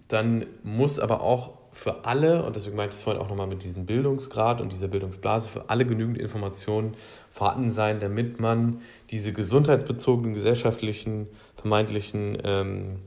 dann 0.08 0.46
muss 0.62 0.98
aber 0.98 1.20
auch 1.22 1.62
für 1.72 2.04
alle, 2.04 2.44
und 2.44 2.54
deswegen 2.54 2.76
meinte 2.76 2.94
ich 2.94 2.98
es 2.98 3.04
vorhin 3.04 3.20
auch 3.20 3.30
nochmal 3.30 3.46
mit 3.46 3.64
diesem 3.64 3.86
Bildungsgrad 3.86 4.60
und 4.60 4.72
dieser 4.72 4.88
Bildungsblase, 4.88 5.48
für 5.48 5.70
alle 5.70 5.86
genügend 5.86 6.18
Informationen 6.18 6.94
vorhanden 7.30 7.70
sein, 7.70 7.98
damit 7.98 8.40
man 8.40 8.82
diese 9.10 9.32
gesundheitsbezogenen, 9.32 10.34
gesellschaftlichen, 10.34 11.28
vermeintlichen 11.56 12.36
ähm, 12.44 12.98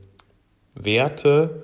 Werte 0.74 1.62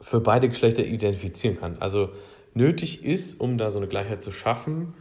für 0.00 0.20
beide 0.20 0.48
Geschlechter 0.48 0.84
identifizieren 0.84 1.58
kann. 1.58 1.78
Also 1.80 2.10
nötig 2.54 3.04
ist, 3.04 3.40
um 3.40 3.58
da 3.58 3.70
so 3.70 3.78
eine 3.78 3.88
Gleichheit 3.88 4.22
zu 4.22 4.30
schaffen, 4.30 4.94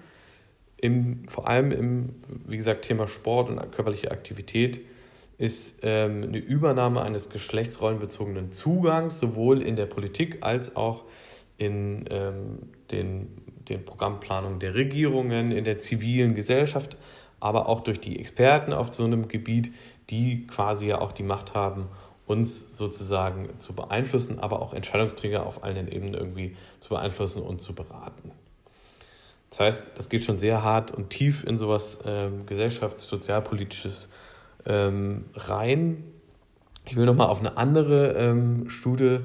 im, 0.78 1.28
vor 1.28 1.48
allem 1.48 1.72
im, 1.72 2.10
wie 2.46 2.58
gesagt, 2.58 2.86
Thema 2.86 3.08
Sport 3.08 3.50
und 3.50 3.72
körperliche 3.72 4.12
Aktivität, 4.12 4.82
ist 5.38 5.80
ähm, 5.84 6.24
eine 6.24 6.38
Übernahme 6.38 7.02
eines 7.02 7.30
geschlechtsrollenbezogenen 7.30 8.52
Zugangs, 8.52 9.20
sowohl 9.20 9.62
in 9.62 9.76
der 9.76 9.86
Politik 9.86 10.38
als 10.42 10.76
auch 10.76 11.06
in 11.58 12.06
ähm, 12.10 12.60
den, 12.92 13.28
den 13.68 13.86
Programmplanungen 13.86 14.60
der 14.60 14.76
Regierungen, 14.76 15.52
in 15.52 15.64
der 15.64 15.80
zivilen 15.80 16.36
Gesellschaft, 16.36 16.98
aber 17.40 17.70
auch 17.70 17.82
durch 17.82 18.00
die 18.00 18.20
Experten 18.20 18.74
auf 18.74 18.94
so 18.94 19.04
einem 19.04 19.28
Gebiet, 19.28 19.72
die 20.10 20.48
quasi 20.48 20.88
ja 20.88 21.02
auch 21.02 21.12
die 21.12 21.24
Macht 21.24 21.54
haben, 21.54 21.88
uns 22.26 22.76
sozusagen 22.76 23.50
zu 23.60 23.74
beeinflussen, 23.74 24.40
aber 24.40 24.62
auch 24.62 24.74
Entscheidungsträger 24.74 25.46
auf 25.46 25.64
allen 25.64 25.92
Ebenen 25.92 26.14
irgendwie 26.14 26.56
zu 26.80 26.90
beeinflussen 26.90 27.42
und 27.42 27.62
zu 27.62 27.74
beraten. 27.74 28.32
Das 29.50 29.60
heißt, 29.60 29.90
das 29.96 30.10
geht 30.10 30.24
schon 30.24 30.38
sehr 30.38 30.64
hart 30.64 30.92
und 30.92 31.10
tief 31.10 31.44
in 31.44 31.58
sowas 31.58 32.00
ähm, 32.06 32.46
gesellschafts-, 32.46 33.08
sozialpolitisches 33.08 34.10
ähm, 34.66 35.26
rein. 35.36 36.04
Ich 36.86 36.96
will 36.96 37.06
nochmal 37.06 37.28
auf 37.28 37.40
eine 37.40 37.58
andere 37.58 38.14
ähm, 38.14 38.70
Studie 38.70 39.20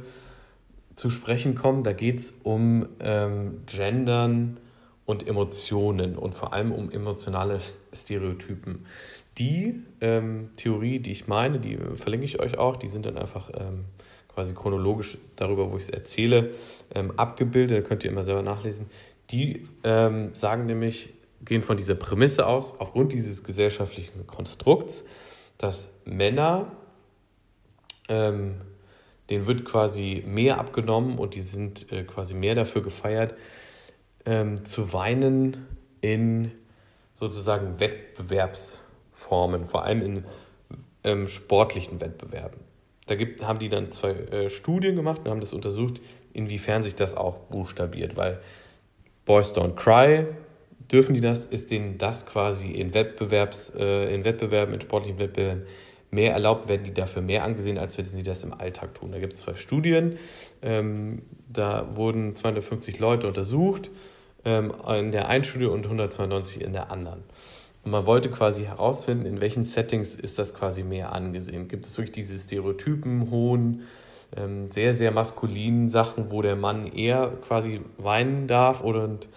zu 0.95 1.11
sprechen 1.11 1.55
kommen. 1.55 1.85
Da 1.85 1.93
geht 1.93 2.19
es 2.19 2.35
um 2.43 2.87
ähm, 3.01 3.63
Gendern 3.67 4.59
und 5.05 5.27
Emotionen 5.27 6.17
und 6.17 6.35
vor 6.35 6.53
allem 6.53 6.73
um 6.73 6.91
emotionale 6.91 7.59
Stereotypen. 7.93 8.87
Die 9.39 9.83
ähm, 10.01 10.51
Theorie, 10.57 10.99
die 10.99 11.11
ich 11.11 11.27
meine, 11.27 11.59
die 11.59 11.77
verlinke 11.95 12.25
ich 12.25 12.41
euch 12.41 12.59
auch, 12.59 12.77
die 12.77 12.89
sind 12.89 13.07
dann 13.07 13.17
einfach 13.17 13.51
ähm, 13.55 13.85
quasi 14.29 14.55
chronologisch 14.55 15.19
darüber, 15.37 15.71
wo 15.71 15.77
ich 15.77 15.85
es 15.85 15.89
erzähle, 15.89 16.51
ähm, 16.95 17.13
abgebildet. 17.17 17.85
Da 17.85 17.89
könnt 17.89 18.05
ihr 18.05 18.11
immer 18.11 18.25
selber 18.25 18.43
nachlesen. 18.43 18.87
Die 19.33 19.63
ähm, 19.83 20.35
sagen 20.35 20.67
nämlich, 20.67 21.13
gehen 21.45 21.63
von 21.63 21.77
dieser 21.77 21.95
Prämisse 21.95 22.47
aus, 22.47 22.79
aufgrund 22.79 23.13
dieses 23.13 23.43
gesellschaftlichen 23.43 24.27
Konstrukts, 24.27 25.05
dass 25.59 25.93
Männer, 26.05 26.71
ähm, 28.09 28.61
denen 29.31 29.47
wird 29.47 29.65
quasi 29.65 30.23
mehr 30.27 30.59
abgenommen 30.59 31.19
und 31.19 31.35
die 31.35 31.41
sind 31.41 31.91
äh, 31.91 32.05
quasi 32.05 32.35
mehr 32.35 32.55
dafür 32.55 32.83
gefeiert, 32.83 33.35
ähm, 34.27 34.65
zu 34.65 34.93
weinen 34.93 35.67
in 36.01 36.53
sozusagen 37.15 37.79
Wettbewerbs- 37.79 38.81
Formen, 39.13 39.67
vor 39.67 39.85
allem 39.85 40.01
in 40.01 40.25
ähm, 41.05 41.29
sportlichen 41.29 42.01
Wettbewerben. 42.01 42.61
Da 43.07 43.15
gibt, 43.15 43.47
haben 43.47 43.59
die 43.59 43.69
dann 43.69 43.91
zwei 43.93 44.13
äh, 44.13 44.51
Studien 44.51 44.97
gemacht 44.97 45.23
und 45.25 45.31
haben 45.31 45.41
das 45.41 45.53
untersucht, 45.53 46.01
inwiefern 46.33 46.83
sich 46.83 46.95
das 46.95 47.15
auch 47.15 47.37
buchstabiert, 47.37 48.17
weil 48.17 48.41
Boys 49.25 49.55
Don't 49.55 49.75
Cry, 49.75 50.27
dürfen 50.91 51.15
die 51.15 51.21
das, 51.21 51.47
ist 51.47 51.71
denen 51.71 51.99
das 51.99 52.27
quasi 52.27 52.73
in, 52.73 52.95
Wettbewerbs, 52.95 53.73
äh, 53.77 54.15
in 54.15 54.25
Wettbewerben, 54.25 54.75
in 54.75 54.81
sportlichen 54.81 55.19
Wettbewerben 55.19 55.63
mehr 56.13 56.33
erlaubt, 56.33 56.69
werden 56.69 56.85
die 56.85 56.93
dafür 56.93 57.23
mehr 57.23 57.43
angesehen, 57.43 57.79
als 57.79 57.97
wenn 57.99 58.05
sie 58.05 58.23
das 58.23 58.45
im 58.45 58.53
Alltag 58.53 58.95
tun. 58.95 59.13
Da 59.13 59.19
gibt 59.19 59.33
es 59.33 59.41
zwei 59.41 59.55
Studien, 59.55 60.19
ähm, 60.61 61.23
da 61.49 61.97
wurden 61.97 62.37
250 62.37 62.99
Leute 62.99 63.27
untersucht, 63.27 63.91
ähm, 64.45 64.75
in 64.89 65.11
der 65.11 65.29
einen 65.29 65.45
Studie 65.45 65.67
und 65.67 65.87
192 65.87 66.63
in 66.63 66.75
der 66.75 66.91
anderen. 66.91 67.25
Und 67.85 67.91
man 67.91 68.07
wollte 68.07 68.31
quasi 68.31 68.65
herausfinden, 68.65 69.25
in 69.27 69.41
welchen 69.41 69.65
Settings 69.65 70.15
ist 70.15 70.39
das 70.39 70.55
quasi 70.55 70.83
mehr 70.83 71.13
angesehen. 71.13 71.67
Gibt 71.67 71.87
es 71.87 71.97
wirklich 71.97 72.13
diese 72.13 72.39
Stereotypen, 72.39 73.31
hohen, 73.31 73.83
ähm, 74.37 74.71
sehr, 74.71 74.95
sehr 74.95 75.11
maskulinen 75.11 75.89
Sachen, 75.89 76.31
wo 76.31 76.43
der 76.43 76.57
Mann 76.57 76.87
eher 76.87 77.33
quasi 77.47 77.81
weinen 77.99 78.47
darf 78.47 78.83
oder 78.83 79.05
und 79.05 79.29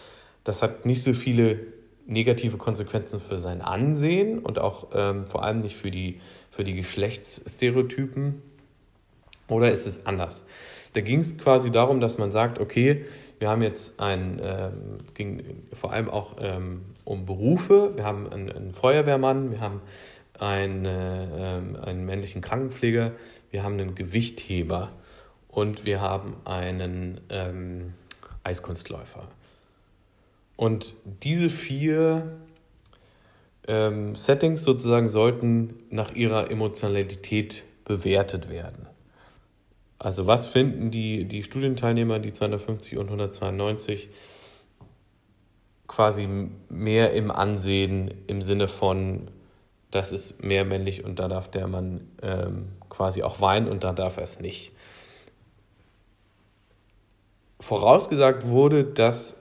das 0.44 0.62
hat 0.62 0.86
nicht 0.86 1.02
so 1.04 1.14
viele 1.14 1.60
negative 2.06 2.58
Konsequenzen 2.58 3.20
für 3.20 3.38
sein 3.38 3.62
Ansehen 3.62 4.40
und 4.40 4.60
auch 4.60 4.90
ähm, 4.94 5.28
vor 5.28 5.44
allem 5.44 5.60
nicht 5.60 5.76
für 5.76 5.92
die, 5.92 6.22
für 6.52 6.64
die 6.64 6.76
Geschlechtsstereotypen. 6.76 8.42
Oder 9.48 9.72
ist 9.72 9.86
es 9.86 10.06
anders? 10.06 10.46
Da 10.94 11.02
ging 11.02 11.20
es 11.20 11.38
quasi 11.38 11.72
darum, 11.72 12.00
dass 12.00 12.18
man 12.18 12.32
sagt, 12.32 12.60
okay, 12.60 13.06
wir 13.40 13.50
haben 13.50 13.62
jetzt 13.62 14.00
ein, 14.00 14.40
ähm, 14.42 14.72
ging 15.14 15.44
vor 15.74 15.92
allem 15.92 16.10
auch 16.10 16.36
ähm, 16.40 16.82
um 17.04 17.26
Berufe. 17.26 17.92
Wir 17.96 18.06
haben 18.06 18.32
einen, 18.32 18.52
einen 18.52 18.72
Feuerwehrmann, 18.72 19.52
wir 19.52 19.60
haben 19.60 19.82
einen, 20.40 20.86
äh, 20.86 21.86
einen 21.86 22.06
männlichen 22.06 22.42
Krankenpfleger, 22.42 23.12
wir 23.56 23.64
haben 23.64 23.80
einen 23.80 23.96
Gewichtheber 23.96 24.92
und 25.48 25.86
wir 25.86 26.02
haben 26.02 26.36
einen 26.44 27.22
ähm, 27.30 27.94
Eiskunstläufer. 28.44 29.30
Und 30.58 30.94
diese 31.24 31.50
vier 31.50 32.34
ähm, 33.66 34.14
Settings 34.18 34.66
sozusagen 34.66 35.08
sollten 35.08 35.76
nach 35.90 36.14
ihrer 36.14 36.52
Emotionalität 36.52 37.64
bewertet 37.86 38.50
werden. 38.50 38.88
Also 40.00 40.28
was 40.28 40.48
finden 40.48 40.92
die, 40.92 41.24
die 41.24 41.42
Studienteilnehmer, 41.42 42.20
die 42.20 42.34
250 42.34 42.98
und 42.98 43.06
192, 43.06 44.10
quasi 45.88 46.28
mehr 46.68 47.14
im 47.14 47.32
Ansehen 47.32 48.14
im 48.28 48.42
Sinne 48.42 48.68
von, 48.68 49.30
das 49.96 50.12
ist 50.12 50.44
mehr 50.44 50.66
männlich 50.66 51.06
und 51.06 51.20
da 51.20 51.30
darf 51.30 51.50
der 51.50 51.70
Mann 51.70 52.12
ähm, 52.22 52.68
quasi 52.90 53.24
auch 53.24 53.40
weinen 53.40 53.70
und 53.70 53.86
da 53.86 53.94
darf 53.94 54.18
er 54.18 54.24
es 54.24 54.42
nicht. 54.42 54.74
Vorausgesagt 57.62 58.46
wurde, 58.46 58.84
dass 58.84 59.38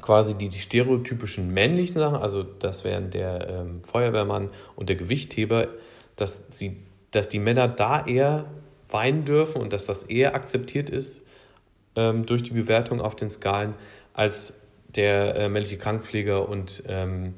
quasi 0.00 0.38
die, 0.38 0.48
die 0.48 0.58
stereotypischen 0.58 1.52
männlichen 1.52 1.96
Sachen, 1.96 2.16
also 2.16 2.42
das 2.42 2.82
wären 2.82 3.10
der 3.10 3.46
ähm, 3.46 3.84
Feuerwehrmann 3.84 4.48
und 4.74 4.88
der 4.88 4.96
Gewichtheber, 4.96 5.68
dass, 6.16 6.40
sie, 6.48 6.78
dass 7.10 7.28
die 7.28 7.38
Männer 7.38 7.68
da 7.68 8.06
eher 8.06 8.46
weinen 8.88 9.26
dürfen 9.26 9.60
und 9.60 9.74
dass 9.74 9.84
das 9.84 10.04
eher 10.04 10.34
akzeptiert 10.34 10.88
ist 10.88 11.26
ähm, 11.94 12.24
durch 12.24 12.42
die 12.42 12.52
Bewertung 12.52 13.02
auf 13.02 13.16
den 13.16 13.28
Skalen 13.28 13.74
als 14.14 14.54
der 14.88 15.36
äh, 15.36 15.48
männliche 15.50 15.76
Krankenpfleger 15.76 16.48
und 16.48 16.84
ähm, 16.86 17.34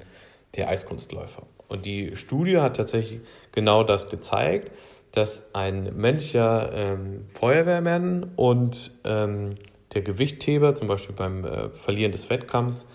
der 0.54 0.68
Eiskunstläufer. 0.68 1.42
Und 1.74 1.86
die 1.86 2.14
Studie 2.14 2.58
hat 2.58 2.76
tatsächlich 2.76 3.20
genau 3.50 3.82
das 3.82 4.08
gezeigt, 4.08 4.70
dass 5.10 5.52
ein 5.56 5.96
männlicher 5.96 6.70
ähm, 6.72 7.24
Feuerwehrmann 7.26 8.30
und 8.36 8.92
ähm, 9.02 9.56
der 9.92 10.02
Gewichtheber, 10.02 10.76
zum 10.76 10.86
Beispiel 10.86 11.16
beim 11.16 11.44
äh, 11.44 11.70
Verlieren 11.70 12.12
des 12.12 12.30
Wettkampfs, 12.30 12.86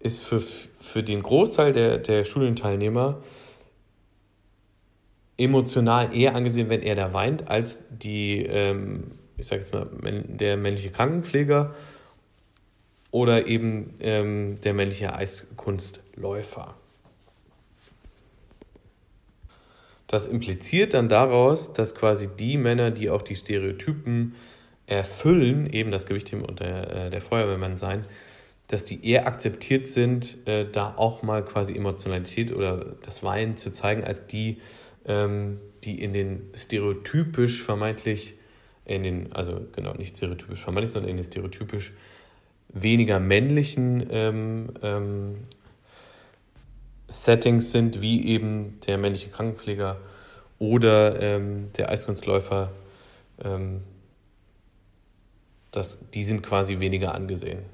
ist 0.00 0.22
für, 0.22 0.40
für 0.40 1.02
den 1.02 1.22
Großteil 1.22 1.72
der, 1.72 1.98
der 1.98 2.24
Studienteilnehmer 2.24 3.18
emotional 5.36 6.16
eher 6.16 6.34
angesehen, 6.34 6.70
wenn 6.70 6.80
er 6.80 6.94
da 6.94 7.12
weint, 7.12 7.48
als 7.50 7.80
die, 7.90 8.46
ähm, 8.46 9.10
ich 9.36 9.46
sage 9.46 9.60
jetzt 9.60 9.74
mal, 9.74 9.86
der 10.00 10.56
männliche 10.56 10.90
Krankenpfleger 10.90 11.74
oder 13.10 13.46
eben 13.46 13.92
ähm, 14.00 14.58
der 14.62 14.72
männliche 14.72 15.14
Eiskunstläufer. 15.14 16.76
Das 20.06 20.26
impliziert 20.26 20.94
dann 20.94 21.08
daraus, 21.08 21.72
dass 21.72 21.94
quasi 21.94 22.28
die 22.28 22.56
Männer, 22.56 22.90
die 22.90 23.10
auch 23.10 23.22
die 23.22 23.34
Stereotypen 23.34 24.34
erfüllen, 24.86 25.66
eben 25.72 25.90
das 25.90 26.06
Gewichtheben 26.06 26.44
und 26.44 26.60
der, 26.60 27.06
äh, 27.06 27.10
der 27.10 27.20
Feuerwehrmann 27.20 27.76
sein, 27.76 28.04
dass 28.68 28.84
die 28.84 29.04
eher 29.08 29.26
akzeptiert 29.26 29.86
sind, 29.86 30.38
äh, 30.46 30.66
da 30.70 30.94
auch 30.96 31.22
mal 31.22 31.44
quasi 31.44 31.74
Emotionalität 31.74 32.52
oder 32.52 32.94
das 33.02 33.22
Weinen 33.22 33.56
zu 33.56 33.70
zeigen, 33.70 34.04
als 34.04 34.26
die, 34.26 34.60
ähm, 35.06 35.58
die 35.84 36.02
in 36.02 36.12
den 36.12 36.50
stereotypisch 36.54 37.62
vermeintlich, 37.62 38.34
in 38.84 39.02
den, 39.02 39.32
also 39.32 39.66
genau, 39.72 39.94
nicht 39.94 40.16
stereotypisch 40.16 40.60
vermeintlich, 40.60 40.92
sondern 40.92 41.10
in 41.10 41.16
den 41.16 41.24
stereotypisch 41.24 41.92
weniger 42.68 43.20
männlichen 43.20 44.06
ähm, 44.10 44.68
ähm, 44.82 45.36
Settings 47.08 47.70
sind, 47.70 48.00
wie 48.00 48.26
eben 48.26 48.80
der 48.86 48.98
männliche 48.98 49.30
Krankenpfleger 49.30 50.00
oder 50.58 51.20
ähm, 51.20 51.70
der 51.76 51.90
Eiskunstläufer, 51.90 52.72
ähm, 53.42 53.82
das, 55.70 55.98
die 56.10 56.22
sind 56.22 56.42
quasi 56.42 56.80
weniger 56.80 57.14
angesehen 57.14 57.64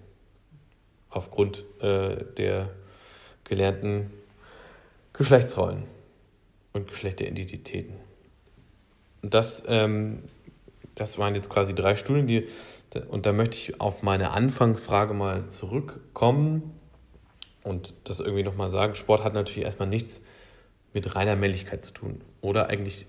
aufgrund 1.09 1.65
äh, 1.81 2.25
der 2.37 2.71
gelernten 3.45 4.11
Geschlechtsrollen 5.13 5.85
und 6.73 6.89
Geschlechteridentitäten. 6.89 7.97
Und 9.23 9.35
das, 9.35 9.63
ähm, 9.69 10.23
das 10.95 11.19
waren 11.19 11.35
jetzt 11.35 11.51
quasi 11.51 11.75
drei 11.75 11.97
Studien, 11.97 12.27
die, 12.27 12.49
und 13.09 13.27
da 13.27 13.33
möchte 13.33 13.57
ich 13.59 13.81
auf 13.81 14.03
meine 14.03 14.33
Anfangsfrage 14.33 15.15
mal 15.15 15.49
zurückkommen 15.49 16.82
und 17.65 17.95
das 18.05 18.21
irgendwie 18.21 18.43
nochmal 18.43 18.69
sagen. 18.69 18.95
Sport 18.95 19.25
hat 19.25 19.35
natürlich 19.35 19.65
erstmal 19.65 19.89
nichts 19.89 20.21
mit 20.93 21.15
reiner 21.15 21.37
Männlichkeit 21.37 21.85
zu 21.85 21.93
tun. 21.93 22.21
Oder 22.41 22.69
eigentlich 22.69 23.07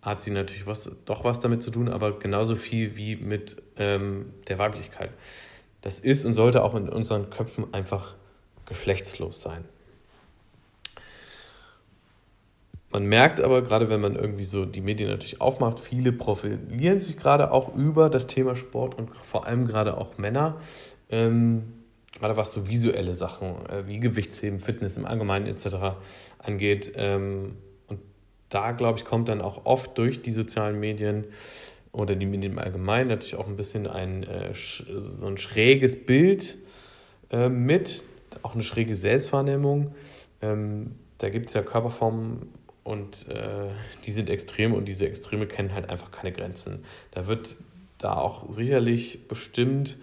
hat 0.00 0.20
sie 0.20 0.32
natürlich 0.32 0.66
was, 0.66 0.90
doch 1.04 1.24
was 1.24 1.40
damit 1.40 1.62
zu 1.62 1.70
tun, 1.70 1.88
aber 1.88 2.18
genauso 2.18 2.56
viel 2.56 2.96
wie 2.96 3.16
mit 3.16 3.62
ähm, 3.76 4.32
der 4.48 4.58
Weiblichkeit. 4.58 5.10
Das 5.80 6.00
ist 6.00 6.24
und 6.24 6.34
sollte 6.34 6.64
auch 6.64 6.74
in 6.74 6.88
unseren 6.88 7.30
Köpfen 7.30 7.72
einfach 7.72 8.14
geschlechtslos 8.66 9.40
sein. 9.40 9.64
Man 12.90 13.06
merkt 13.06 13.40
aber, 13.40 13.62
gerade 13.62 13.88
wenn 13.88 14.00
man 14.00 14.16
irgendwie 14.16 14.44
so 14.44 14.66
die 14.66 14.82
Medien 14.82 15.08
natürlich 15.08 15.40
aufmacht, 15.40 15.80
viele 15.80 16.12
profilieren 16.12 17.00
sich 17.00 17.16
gerade 17.16 17.50
auch 17.50 17.74
über 17.74 18.10
das 18.10 18.26
Thema 18.26 18.54
Sport 18.54 18.96
und 18.96 19.10
vor 19.24 19.46
allem 19.46 19.66
gerade 19.66 19.96
auch 19.96 20.18
Männer. 20.18 20.60
Ähm, 21.08 21.81
gerade 22.22 22.36
was 22.36 22.52
so 22.52 22.68
visuelle 22.68 23.14
Sachen 23.14 23.66
äh, 23.68 23.86
wie 23.88 23.98
Gewichtsheben, 23.98 24.60
Fitness 24.60 24.96
im 24.96 25.06
Allgemeinen 25.06 25.46
etc. 25.46 25.96
angeht. 26.38 26.92
Ähm, 26.94 27.56
und 27.88 27.98
da, 28.48 28.70
glaube 28.70 28.98
ich, 28.98 29.04
kommt 29.04 29.28
dann 29.28 29.40
auch 29.40 29.66
oft 29.66 29.98
durch 29.98 30.22
die 30.22 30.30
sozialen 30.30 30.78
Medien 30.78 31.24
oder 31.90 32.14
die 32.14 32.26
Medien 32.26 32.52
im 32.52 32.58
Allgemeinen 32.60 33.08
natürlich 33.08 33.34
auch 33.34 33.48
ein 33.48 33.56
bisschen 33.56 33.88
ein, 33.88 34.22
äh, 34.22 34.54
so 34.54 35.26
ein 35.26 35.36
schräges 35.36 36.06
Bild 36.06 36.58
äh, 37.30 37.48
mit, 37.48 38.04
auch 38.42 38.54
eine 38.54 38.62
schräge 38.62 38.94
Selbstwahrnehmung. 38.94 39.92
Ähm, 40.40 40.92
da 41.18 41.28
gibt 41.28 41.48
es 41.48 41.54
ja 41.54 41.62
Körperformen 41.62 42.50
und 42.84 43.28
äh, 43.28 43.66
die 44.06 44.12
sind 44.12 44.30
extrem 44.30 44.74
und 44.74 44.86
diese 44.86 45.08
Extreme 45.08 45.46
kennen 45.46 45.74
halt 45.74 45.90
einfach 45.90 46.12
keine 46.12 46.30
Grenzen. 46.30 46.84
Da 47.10 47.26
wird 47.26 47.56
da 47.98 48.14
auch 48.14 48.48
sicherlich 48.48 49.26
bestimmt 49.26 49.98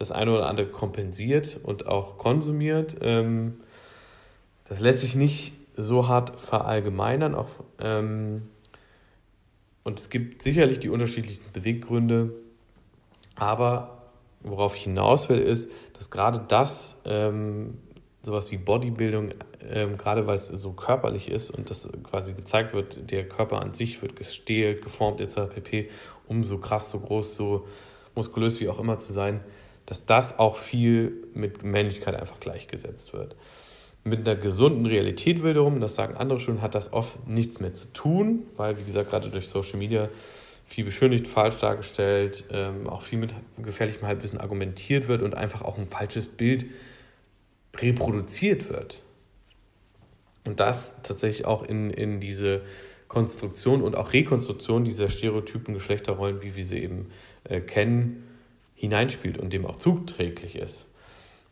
das 0.00 0.10
eine 0.10 0.32
oder 0.32 0.48
andere 0.48 0.66
kompensiert 0.66 1.60
und 1.62 1.86
auch 1.86 2.16
konsumiert. 2.16 2.96
Ähm, 3.02 3.58
das 4.64 4.80
lässt 4.80 5.00
sich 5.00 5.14
nicht 5.14 5.52
so 5.76 6.08
hart 6.08 6.40
verallgemeinern. 6.40 7.34
Auch, 7.34 7.50
ähm, 7.80 8.48
und 9.84 10.00
es 10.00 10.08
gibt 10.08 10.40
sicherlich 10.40 10.80
die 10.80 10.88
unterschiedlichsten 10.88 11.52
Beweggründe. 11.52 12.32
Aber 13.34 14.08
worauf 14.42 14.74
ich 14.74 14.84
hinaus 14.84 15.28
will, 15.28 15.38
ist, 15.38 15.70
dass 15.92 16.10
gerade 16.10 16.46
das 16.48 16.98
ähm, 17.04 17.76
sowas 18.22 18.50
wie 18.50 18.56
Bodybuilding, 18.56 19.34
ähm, 19.68 19.98
gerade 19.98 20.26
weil 20.26 20.36
es 20.36 20.48
so 20.48 20.72
körperlich 20.72 21.30
ist 21.30 21.50
und 21.50 21.68
das 21.68 21.90
quasi 22.04 22.32
gezeigt 22.32 22.72
wird, 22.72 23.10
der 23.10 23.28
Körper 23.28 23.60
an 23.60 23.74
sich 23.74 24.00
wird 24.00 24.16
gestählt, 24.16 24.80
geformt 24.82 25.20
etc. 25.20 25.40
pp, 25.54 25.90
um 26.26 26.42
so 26.42 26.56
krass, 26.56 26.90
so 26.90 27.00
groß, 27.00 27.34
so 27.34 27.66
muskulös 28.14 28.60
wie 28.60 28.70
auch 28.70 28.78
immer 28.78 28.98
zu 28.98 29.12
sein, 29.12 29.40
dass 29.90 30.06
das 30.06 30.38
auch 30.38 30.56
viel 30.56 31.26
mit 31.34 31.64
Männlichkeit 31.64 32.14
einfach 32.14 32.38
gleichgesetzt 32.38 33.12
wird. 33.12 33.34
Mit 34.04 34.20
einer 34.20 34.38
gesunden 34.40 34.86
Realität 34.86 35.42
wiederum, 35.42 35.80
das 35.80 35.96
sagen 35.96 36.16
andere 36.16 36.38
schon, 36.38 36.62
hat 36.62 36.76
das 36.76 36.92
oft 36.92 37.26
nichts 37.26 37.58
mehr 37.58 37.74
zu 37.74 37.92
tun, 37.92 38.44
weil, 38.56 38.78
wie 38.78 38.84
gesagt, 38.84 39.10
gerade 39.10 39.30
durch 39.30 39.48
Social 39.48 39.78
Media 39.78 40.08
viel 40.64 40.84
beschönigt, 40.84 41.26
falsch 41.26 41.58
dargestellt, 41.58 42.44
ähm, 42.52 42.86
auch 42.86 43.02
viel 43.02 43.18
mit 43.18 43.34
gefährlichem 43.60 44.06
Halbwissen 44.06 44.38
argumentiert 44.38 45.08
wird 45.08 45.22
und 45.22 45.34
einfach 45.34 45.62
auch 45.62 45.76
ein 45.76 45.86
falsches 45.86 46.28
Bild 46.28 46.66
reproduziert 47.76 48.70
wird. 48.70 49.02
Und 50.46 50.60
das 50.60 50.94
tatsächlich 51.02 51.46
auch 51.46 51.64
in, 51.64 51.90
in 51.90 52.20
diese 52.20 52.62
Konstruktion 53.08 53.82
und 53.82 53.96
auch 53.96 54.12
Rekonstruktion 54.12 54.84
dieser 54.84 55.10
stereotypen 55.10 55.74
Geschlechterrollen, 55.74 56.42
wie 56.42 56.54
wir 56.54 56.64
sie 56.64 56.78
eben 56.78 57.10
äh, 57.42 57.60
kennen, 57.60 58.29
hineinspielt 58.80 59.36
und 59.36 59.52
dem 59.52 59.66
auch 59.66 59.76
zuträglich 59.76 60.56
ist. 60.56 60.86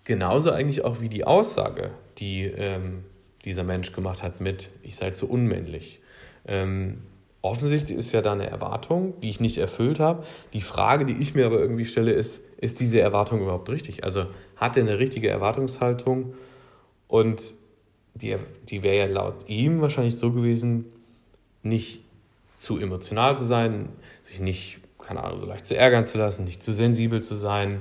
Genauso 0.05 0.51
eigentlich 0.51 0.83
auch 0.83 1.03
wie 1.03 1.11
die 1.11 1.25
Aussage, 1.25 1.91
die 2.17 2.45
ähm, 2.45 3.05
dieser 3.45 3.64
Mensch 3.64 3.93
gemacht 3.93 4.23
hat 4.23 4.41
mit, 4.41 4.71
ich 4.83 4.97
sei 4.97 5.11
zu 5.11 5.29
unmännlich. 5.29 6.01
Ähm, 6.47 7.03
offensichtlich 7.43 7.99
ist 7.99 8.12
ja 8.12 8.23
da 8.23 8.33
eine 8.33 8.49
Erwartung, 8.49 9.21
die 9.21 9.29
ich 9.29 9.41
nicht 9.41 9.59
erfüllt 9.59 10.01
habe. 10.01 10.25
Die 10.55 10.62
Frage, 10.62 11.05
die 11.05 11.19
ich 11.21 11.35
mir 11.35 11.45
aber 11.45 11.59
irgendwie 11.59 11.85
stelle, 11.85 12.12
ist, 12.12 12.41
ist 12.57 12.81
diese 12.81 12.99
Erwartung 12.99 13.43
überhaupt 13.43 13.69
richtig? 13.69 14.05
Also 14.05 14.25
hat 14.57 14.79
er 14.79 14.85
eine 14.85 14.99
richtige 14.99 15.29
Erwartungshaltung 15.29 16.33
und 17.09 17.53
die, 18.14 18.37
die 18.71 18.83
wäre 18.83 18.97
ja 18.97 19.07
laut 19.07 19.47
ihm 19.49 19.83
wahrscheinlich 19.83 20.17
so 20.17 20.33
gewesen, 20.33 20.87
nicht 21.62 22.01
zu 22.57 22.79
emotional 22.79 23.37
zu 23.37 23.45
sein, 23.45 23.91
sich 24.23 24.41
nicht, 24.41 24.81
keine 25.09 25.25
Ahnung, 25.25 25.38
so 25.38 25.47
leicht 25.47 25.64
zu 25.64 25.75
ärgern 25.75 26.05
zu 26.05 26.18
lassen, 26.18 26.44
nicht 26.44 26.62
zu 26.62 26.75
sensibel 26.75 27.23
zu 27.23 27.35
sein, 27.35 27.81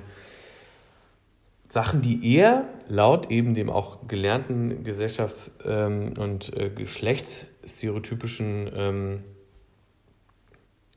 Sachen, 1.68 2.02
die 2.02 2.38
er 2.38 2.70
laut 2.88 3.30
eben 3.30 3.54
dem 3.54 3.70
auch 3.70 4.08
gelernten 4.08 4.86
Gesellschafts- 4.86 5.52
ähm, 5.66 6.14
und 6.18 6.56
äh, 6.56 6.70
geschlechtsstereotypischen 6.70 8.72
ähm, 8.74 9.24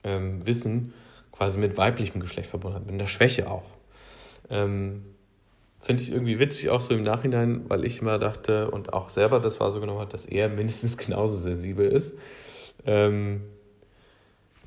ähm, 0.04 0.46
Wissen 0.46 0.94
quasi 1.32 1.58
mit 1.58 1.76
weiblichem 1.76 2.20
Geschlecht 2.20 2.48
verbunden 2.48 2.76
hat, 2.76 2.86
mit 2.86 2.94
einer 2.94 3.08
Schwäche 3.08 3.50
auch. 3.50 3.64
Finde 4.48 6.02
ich 6.02 6.12
irgendwie 6.12 6.40
witzig 6.40 6.70
auch 6.70 6.80
so 6.80 6.92
im 6.92 7.04
Nachhinein, 7.04 7.70
weil 7.70 7.84
ich 7.84 8.00
immer 8.00 8.18
dachte 8.18 8.68
und 8.70 8.92
auch 8.92 9.08
selber 9.08 9.38
das 9.38 9.60
war 9.60 9.70
so 9.70 9.80
genommen 9.80 10.00
hat, 10.00 10.12
dass 10.12 10.26
er 10.26 10.48
mindestens 10.48 10.98
genauso 10.98 11.36
sensibel 11.36 11.86
ist. 11.86 12.14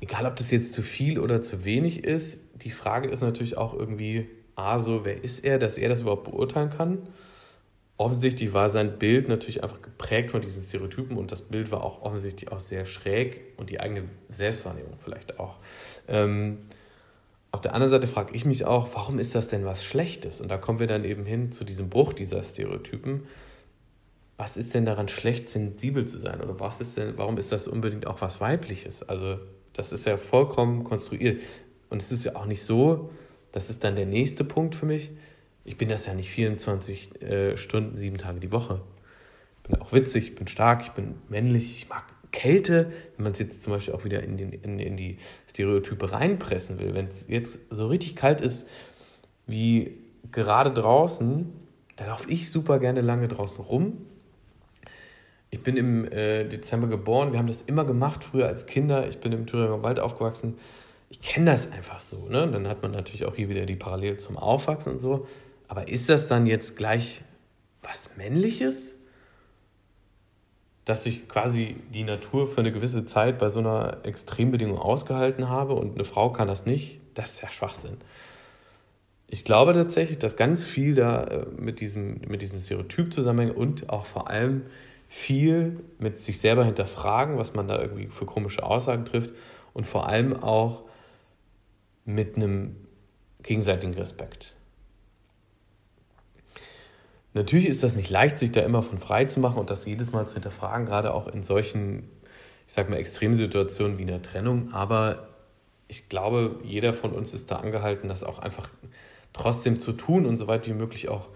Egal, 0.04 0.26
ob 0.26 0.36
das 0.36 0.50
jetzt 0.50 0.74
zu 0.74 0.82
viel 0.82 1.18
oder 1.18 1.40
zu 1.40 1.64
wenig 1.64 2.04
ist, 2.04 2.38
die 2.56 2.70
Frage 2.70 3.08
ist 3.08 3.22
natürlich 3.22 3.56
auch 3.56 3.72
irgendwie, 3.72 4.28
A, 4.54 4.78
so, 4.78 5.04
wer 5.04 5.24
ist 5.24 5.44
er, 5.44 5.58
dass 5.58 5.78
er 5.78 5.88
das 5.88 6.02
überhaupt 6.02 6.24
beurteilen 6.24 6.70
kann? 6.70 6.98
Offensichtlich 7.96 8.52
war 8.52 8.68
sein 8.68 8.98
Bild 8.98 9.28
natürlich 9.28 9.62
einfach 9.62 9.80
geprägt 9.80 10.32
von 10.32 10.42
diesen 10.42 10.62
Stereotypen 10.62 11.16
und 11.16 11.32
das 11.32 11.42
Bild 11.42 11.70
war 11.70 11.82
auch 11.82 12.02
offensichtlich 12.02 12.52
auch 12.52 12.60
sehr 12.60 12.84
schräg 12.84 13.40
und 13.56 13.70
die 13.70 13.80
eigene 13.80 14.04
Selbstwahrnehmung 14.28 14.94
vielleicht 14.98 15.38
auch. 15.38 15.56
Ähm, 16.06 16.58
auf 17.50 17.62
der 17.62 17.72
anderen 17.72 17.90
Seite 17.90 18.06
frage 18.06 18.34
ich 18.34 18.44
mich 18.44 18.66
auch, 18.66 18.88
warum 18.94 19.18
ist 19.18 19.34
das 19.34 19.48
denn 19.48 19.64
was 19.64 19.84
Schlechtes? 19.84 20.40
Und 20.40 20.48
da 20.48 20.58
kommen 20.58 20.80
wir 20.80 20.86
dann 20.86 21.04
eben 21.04 21.24
hin 21.24 21.50
zu 21.50 21.64
diesem 21.64 21.88
Bruch 21.88 22.12
dieser 22.12 22.42
Stereotypen. 22.42 23.22
Was 24.36 24.56
ist 24.58 24.74
denn 24.74 24.84
daran 24.84 25.08
schlecht, 25.08 25.48
sensibel 25.48 26.06
zu 26.06 26.18
sein? 26.18 26.42
Oder 26.42 26.60
was 26.60 26.80
ist 26.80 26.96
denn, 26.98 27.16
warum 27.16 27.38
ist 27.38 27.52
das 27.52 27.68
unbedingt 27.68 28.06
auch 28.06 28.20
was 28.20 28.40
Weibliches? 28.40 29.02
Also, 29.04 29.38
das 29.74 29.92
ist 29.92 30.06
ja 30.06 30.16
vollkommen 30.16 30.84
konstruiert. 30.84 31.42
Und 31.90 32.00
es 32.00 32.10
ist 32.10 32.24
ja 32.24 32.36
auch 32.36 32.46
nicht 32.46 32.62
so, 32.62 33.10
das 33.52 33.70
ist 33.70 33.84
dann 33.84 33.96
der 33.96 34.06
nächste 34.06 34.44
Punkt 34.44 34.74
für 34.74 34.86
mich. 34.86 35.10
Ich 35.64 35.76
bin 35.76 35.88
das 35.88 36.06
ja 36.06 36.14
nicht 36.14 36.30
24 36.30 37.22
äh, 37.22 37.56
Stunden, 37.56 37.96
sieben 37.96 38.16
Tage 38.16 38.40
die 38.40 38.52
Woche. 38.52 38.80
Ich 39.62 39.70
bin 39.70 39.80
auch 39.80 39.92
witzig, 39.92 40.28
ich 40.28 40.34
bin 40.34 40.46
stark, 40.46 40.82
ich 40.82 40.90
bin 40.90 41.14
männlich, 41.28 41.76
ich 41.76 41.88
mag 41.88 42.04
Kälte, 42.32 42.92
wenn 43.16 43.22
man 43.22 43.32
es 43.32 43.38
jetzt 43.38 43.62
zum 43.62 43.72
Beispiel 43.72 43.94
auch 43.94 44.04
wieder 44.04 44.22
in, 44.22 44.36
den, 44.36 44.52
in, 44.52 44.78
in 44.80 44.96
die 44.96 45.18
Stereotype 45.48 46.10
reinpressen 46.10 46.80
will. 46.80 46.92
Wenn 46.92 47.06
es 47.06 47.26
jetzt 47.28 47.60
so 47.70 47.86
richtig 47.86 48.16
kalt 48.16 48.40
ist 48.40 48.66
wie 49.46 49.98
gerade 50.32 50.72
draußen, 50.72 51.52
dann 51.96 52.08
laufe 52.08 52.28
ich 52.28 52.50
super 52.50 52.80
gerne 52.80 53.02
lange 53.02 53.28
draußen 53.28 53.64
rum. 53.64 54.04
Ich 55.54 55.62
bin 55.62 55.76
im 55.76 56.10
äh, 56.10 56.44
Dezember 56.44 56.88
geboren, 56.88 57.32
wir 57.32 57.38
haben 57.38 57.46
das 57.46 57.62
immer 57.62 57.84
gemacht, 57.84 58.24
früher 58.24 58.46
als 58.46 58.66
Kinder. 58.66 59.08
Ich 59.08 59.18
bin 59.18 59.32
im 59.32 59.46
Thüringer 59.46 59.82
Wald 59.82 60.00
aufgewachsen 60.00 60.54
ich 61.14 61.20
kenne 61.20 61.52
das 61.52 61.70
einfach 61.70 62.00
so. 62.00 62.28
Ne? 62.28 62.48
Dann 62.50 62.66
hat 62.66 62.82
man 62.82 62.90
natürlich 62.90 63.24
auch 63.24 63.36
hier 63.36 63.48
wieder 63.48 63.66
die 63.66 63.76
Parallele 63.76 64.16
zum 64.16 64.36
Aufwachsen 64.36 64.94
und 64.94 64.98
so. 64.98 65.28
Aber 65.68 65.88
ist 65.88 66.08
das 66.08 66.26
dann 66.26 66.46
jetzt 66.46 66.76
gleich 66.76 67.22
was 67.82 68.10
Männliches? 68.16 68.96
Dass 70.84 71.06
ich 71.06 71.28
quasi 71.28 71.76
die 71.94 72.02
Natur 72.02 72.48
für 72.48 72.60
eine 72.60 72.72
gewisse 72.72 73.04
Zeit 73.04 73.38
bei 73.38 73.48
so 73.48 73.60
einer 73.60 73.98
Extrembedingung 74.02 74.78
ausgehalten 74.78 75.48
habe 75.48 75.74
und 75.74 75.94
eine 75.94 76.04
Frau 76.04 76.30
kann 76.30 76.48
das 76.48 76.66
nicht? 76.66 77.00
Das 77.14 77.34
ist 77.34 77.42
ja 77.42 77.50
Schwachsinn. 77.50 77.96
Ich 79.28 79.44
glaube 79.44 79.72
tatsächlich, 79.72 80.18
dass 80.18 80.36
ganz 80.36 80.66
viel 80.66 80.96
da 80.96 81.24
äh, 81.24 81.46
mit 81.56 81.80
diesem, 81.80 82.20
mit 82.26 82.42
diesem 82.42 82.60
Stereotyp 82.60 83.14
zusammenhängt 83.14 83.56
und 83.56 83.88
auch 83.88 84.04
vor 84.04 84.28
allem 84.28 84.62
viel 85.14 85.84
mit 86.00 86.18
sich 86.18 86.40
selber 86.40 86.64
hinterfragen, 86.64 87.38
was 87.38 87.54
man 87.54 87.68
da 87.68 87.80
irgendwie 87.80 88.08
für 88.08 88.26
komische 88.26 88.64
Aussagen 88.64 89.04
trifft 89.04 89.32
und 89.72 89.86
vor 89.86 90.08
allem 90.08 90.42
auch 90.42 90.82
mit 92.04 92.34
einem 92.34 92.74
gegenseitigen 93.40 93.94
Respekt. 93.94 94.56
Natürlich 97.32 97.68
ist 97.68 97.84
das 97.84 97.94
nicht 97.94 98.10
leicht, 98.10 98.38
sich 98.38 98.50
da 98.50 98.62
immer 98.62 98.82
von 98.82 98.98
frei 98.98 99.24
zu 99.26 99.38
machen 99.38 99.58
und 99.58 99.70
das 99.70 99.86
jedes 99.86 100.10
Mal 100.10 100.26
zu 100.26 100.34
hinterfragen, 100.34 100.84
gerade 100.84 101.14
auch 101.14 101.28
in 101.28 101.44
solchen, 101.44 102.10
ich 102.66 102.74
sag 102.74 102.90
mal, 102.90 102.96
Extremsituationen 102.96 103.98
wie 103.98 104.02
einer 104.02 104.20
Trennung. 104.20 104.72
Aber 104.72 105.28
ich 105.86 106.08
glaube, 106.08 106.58
jeder 106.64 106.92
von 106.92 107.12
uns 107.12 107.32
ist 107.34 107.52
da 107.52 107.56
angehalten, 107.56 108.08
das 108.08 108.24
auch 108.24 108.40
einfach 108.40 108.68
trotzdem 109.32 109.78
zu 109.78 109.92
tun 109.92 110.26
und 110.26 110.38
so 110.38 110.48
weit 110.48 110.66
wie 110.66 110.74
möglich 110.74 111.08
auch 111.08 111.28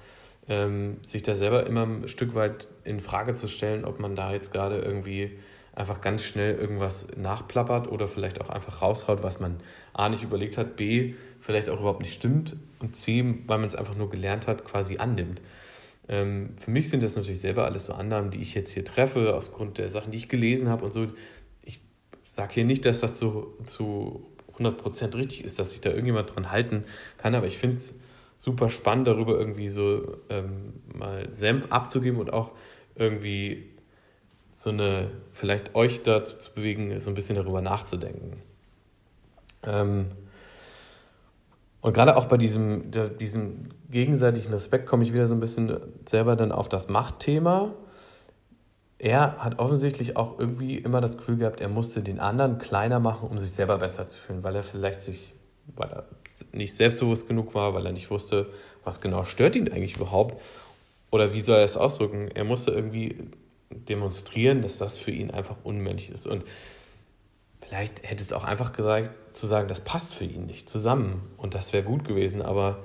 ähm, 0.49 0.99
sich 1.03 1.23
da 1.23 1.35
selber 1.35 1.67
immer 1.67 1.85
ein 1.85 2.09
Stück 2.09 2.35
weit 2.35 2.69
in 2.85 3.01
Frage 3.01 3.35
zu 3.35 3.49
stellen, 3.49 3.85
ob 3.85 4.01
man 4.01 4.17
da 4.17 4.33
jetzt 4.33 4.53
gerade 4.53 4.79
irgendwie 4.79 5.39
einfach 5.75 6.01
ganz 6.01 6.25
schnell 6.25 6.57
irgendwas 6.57 7.07
nachplappert 7.17 7.87
oder 7.87 8.09
vielleicht 8.09 8.41
auch 8.41 8.49
einfach 8.49 8.83
raushaut, 8.83 9.23
was 9.23 9.39
man 9.39 9.59
A 9.93 10.09
nicht 10.09 10.25
überlegt 10.25 10.59
hat, 10.59 10.77
B 10.77 11.15
vielleicht 11.41 11.69
auch 11.69 11.79
überhaupt 11.79 12.01
nicht 12.01 12.13
stimmt 12.13 12.57
und 12.81 12.97
C, 12.97 13.23
weil 13.47 13.59
man 13.59 13.69
es 13.69 13.77
einfach 13.77 13.95
nur 13.95 14.11
gelernt 14.11 14.47
hat, 14.49 14.65
quasi 14.65 14.99
annimmt. 14.99 15.41
Ähm, 16.09 16.51
für 16.57 16.71
mich 16.71 16.89
sind 16.89 17.03
das 17.03 17.15
natürlich 17.15 17.41
selber 17.41 17.65
alles 17.65 17.87
so 17.87 17.93
Annahmen, 17.93 18.31
die 18.31 18.41
ich 18.41 18.55
jetzt 18.55 18.73
hier 18.73 18.85
treffe, 18.85 19.35
aufgrund 19.35 19.79
der 19.79 19.89
Sachen, 19.89 20.11
die 20.11 20.19
ich 20.19 20.29
gelesen 20.29 20.69
habe 20.69 20.85
und 20.85 20.93
so. 20.93 21.07
Ich 21.63 21.81
sage 22.29 22.55
hier 22.55 22.65
nicht, 22.65 22.85
dass 22.85 23.01
das 23.01 23.15
zu, 23.15 23.55
zu 23.65 24.27
100% 24.59 25.15
richtig 25.15 25.45
ist, 25.45 25.59
dass 25.59 25.71
sich 25.71 25.81
da 25.81 25.91
irgendjemand 25.91 26.35
dran 26.35 26.51
halten 26.51 26.85
kann, 27.19 27.35
aber 27.35 27.47
ich 27.47 27.59
finde 27.59 27.77
es 27.77 27.95
super 28.38 28.68
spannend, 28.70 29.09
darüber 29.09 29.38
irgendwie 29.38 29.68
so 29.68 30.16
ähm, 30.31 30.74
mal 30.94 31.33
Senf 31.33 31.66
abzugeben 31.70 32.20
und 32.20 32.33
auch 32.33 32.53
irgendwie 32.94 33.66
so 34.55 34.70
eine, 34.70 35.11
vielleicht 35.33 35.74
euch 35.74 36.03
dazu 36.03 36.38
zu 36.38 36.53
bewegen, 36.55 36.98
so 36.98 37.11
ein 37.11 37.14
bisschen 37.14 37.37
darüber 37.37 37.61
nachzudenken. 37.61 38.42
Ähm, 39.64 40.07
und 41.81 41.92
gerade 41.92 42.16
auch 42.16 42.27
bei 42.27 42.37
diesem, 42.37 42.90
der, 42.90 43.09
diesem 43.09 43.68
gegenseitigen 43.90 44.53
Aspekt 44.53 44.87
komme 44.87 45.05
ich 45.05 45.12
wieder 45.12 45.29
so 45.29 45.35
ein 45.35 45.40
bisschen 45.40 45.79
selber 46.09 46.35
dann 46.35 46.53
auf 46.53 46.68
das 46.68 46.88
Machtthema. 46.88 47.72
Er 48.98 49.37
hat 49.38 49.61
offensichtlich 49.61 50.16
auch 50.16 50.40
irgendwie 50.40 50.77
immer 50.77 51.01
das 51.01 51.16
Gefühl 51.16 51.37
gehabt, 51.37 51.61
er 51.61 51.68
musste 51.68 52.03
den 52.03 52.18
anderen 52.18 52.59
kleiner 52.59 52.98
machen, 52.98 53.29
um 53.29 53.38
sich 53.38 53.53
selber 53.53 53.79
besser 53.79 54.09
zu 54.09 54.18
fühlen, 54.18 54.42
weil 54.42 54.57
er 54.57 54.64
vielleicht 54.64 55.01
sich, 55.01 55.35
weil 55.77 55.88
er 55.88 56.05
nicht 56.53 56.74
selbstbewusst 56.74 57.29
genug 57.29 57.55
war, 57.55 57.74
weil 57.74 57.87
er 57.87 57.92
nicht 57.92 58.11
wusste, 58.11 58.46
was 58.85 59.01
genau 59.01 59.24
stört 59.24 59.57
ihn 59.57 59.70
eigentlich 59.70 59.96
überhaupt 59.96 60.40
oder 61.11 61.33
wie 61.33 61.40
soll 61.40 61.59
er 61.59 61.64
es 61.64 61.77
ausdrücken. 61.77 62.29
Er 62.35 62.44
musste 62.44 62.70
irgendwie 62.70 63.16
demonstrieren, 63.70 64.62
dass 64.62 64.79
das 64.79 64.98
für 64.98 65.11
ihn 65.11 65.31
einfach 65.31 65.57
unmännlich 65.64 66.11
ist. 66.11 66.27
Und 66.27 66.44
vielleicht 67.61 68.03
hätte 68.09 68.22
es 68.22 68.33
auch 68.33 68.44
einfach 68.44 68.72
gesagt, 68.72 69.11
zu 69.37 69.46
sagen, 69.46 69.68
das 69.68 69.81
passt 69.81 70.14
für 70.14 70.24
ihn 70.24 70.46
nicht 70.46 70.68
zusammen. 70.68 71.22
Und 71.37 71.55
das 71.55 71.72
wäre 71.72 71.85
gut 71.85 72.05
gewesen. 72.05 72.42
Aber 72.42 72.79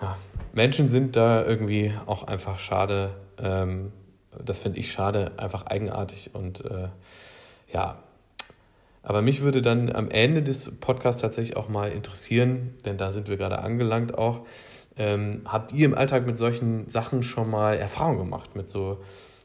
ja, 0.00 0.16
Menschen 0.52 0.86
sind 0.86 1.16
da 1.16 1.44
irgendwie 1.44 1.92
auch 2.06 2.24
einfach 2.24 2.58
schade. 2.58 3.14
Ähm, 3.38 3.92
das 4.44 4.60
finde 4.60 4.78
ich 4.78 4.92
schade, 4.92 5.32
einfach 5.36 5.66
eigenartig. 5.66 6.34
Und 6.34 6.64
äh, 6.64 6.88
ja, 7.72 8.02
aber 9.02 9.22
mich 9.22 9.40
würde 9.40 9.62
dann 9.62 9.90
am 9.92 10.10
Ende 10.10 10.42
des 10.42 10.70
Podcasts 10.78 11.20
tatsächlich 11.20 11.56
auch 11.56 11.68
mal 11.68 11.90
interessieren, 11.90 12.74
denn 12.84 12.96
da 12.96 13.10
sind 13.10 13.28
wir 13.28 13.36
gerade 13.36 13.58
angelangt 13.58 14.16
auch. 14.16 14.46
Ähm, 14.96 15.42
habt 15.44 15.72
ihr 15.72 15.86
im 15.86 15.94
Alltag 15.94 16.26
mit 16.26 16.38
solchen 16.38 16.88
Sachen 16.88 17.22
schon 17.22 17.50
mal 17.50 17.76
Erfahrung 17.76 18.18
gemacht? 18.18 18.54
Mit 18.54 18.68
so 18.68 18.98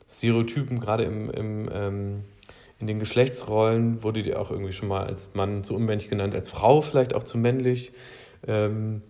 Stereotypen, 0.09 0.79
gerade 0.79 1.03
im, 1.03 1.29
im, 1.31 1.69
ähm, 1.71 2.23
in 2.79 2.87
den 2.87 2.99
Geschlechtsrollen, 2.99 4.03
wurde 4.03 4.21
dir 4.21 4.39
auch 4.39 4.51
irgendwie 4.51 4.73
schon 4.73 4.89
mal 4.89 5.05
als 5.05 5.33
Mann 5.33 5.63
zu 5.63 5.75
unmännlich 5.75 6.09
genannt, 6.09 6.35
als 6.35 6.49
Frau 6.49 6.81
vielleicht 6.81 7.13
auch 7.13 7.23
zu 7.23 7.37
männlich 7.37 7.93
ähm, 8.45 9.01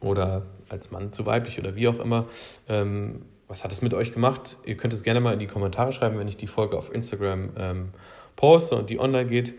oder 0.00 0.46
als 0.68 0.90
Mann 0.90 1.12
zu 1.12 1.26
weiblich 1.26 1.58
oder 1.58 1.74
wie 1.76 1.88
auch 1.88 1.98
immer. 1.98 2.26
Ähm, 2.68 3.22
was 3.48 3.64
hat 3.64 3.72
es 3.72 3.82
mit 3.82 3.94
euch 3.94 4.12
gemacht? 4.12 4.58
Ihr 4.64 4.76
könnt 4.76 4.92
es 4.92 5.02
gerne 5.02 5.20
mal 5.20 5.32
in 5.32 5.38
die 5.38 5.46
Kommentare 5.46 5.92
schreiben, 5.92 6.18
wenn 6.18 6.28
ich 6.28 6.36
die 6.36 6.46
Folge 6.46 6.76
auf 6.78 6.92
Instagram 6.92 7.50
ähm, 7.56 7.88
poste 8.36 8.76
und 8.76 8.90
die 8.90 8.98
online 9.00 9.26
geht. 9.26 9.54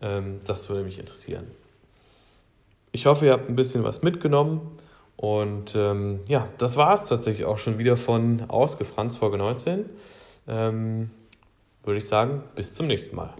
Ähm, 0.00 0.40
das 0.46 0.68
würde 0.68 0.84
mich 0.84 0.98
interessieren. 0.98 1.46
Ich 2.92 3.06
hoffe, 3.06 3.26
ihr 3.26 3.32
habt 3.32 3.48
ein 3.48 3.56
bisschen 3.56 3.84
was 3.84 4.02
mitgenommen. 4.02 4.78
Und 5.16 5.74
ähm, 5.74 6.20
ja, 6.28 6.48
das 6.58 6.76
war 6.76 6.94
es 6.94 7.06
tatsächlich 7.06 7.44
auch 7.44 7.58
schon 7.58 7.78
wieder 7.78 7.96
von 7.96 8.48
Ausgefranst 8.48 9.18
Folge 9.18 9.36
19. 9.36 9.86
Ähm, 10.46 11.10
würde 11.82 11.98
ich 11.98 12.06
sagen, 12.06 12.44
bis 12.54 12.74
zum 12.74 12.86
nächsten 12.86 13.16
Mal. 13.16 13.34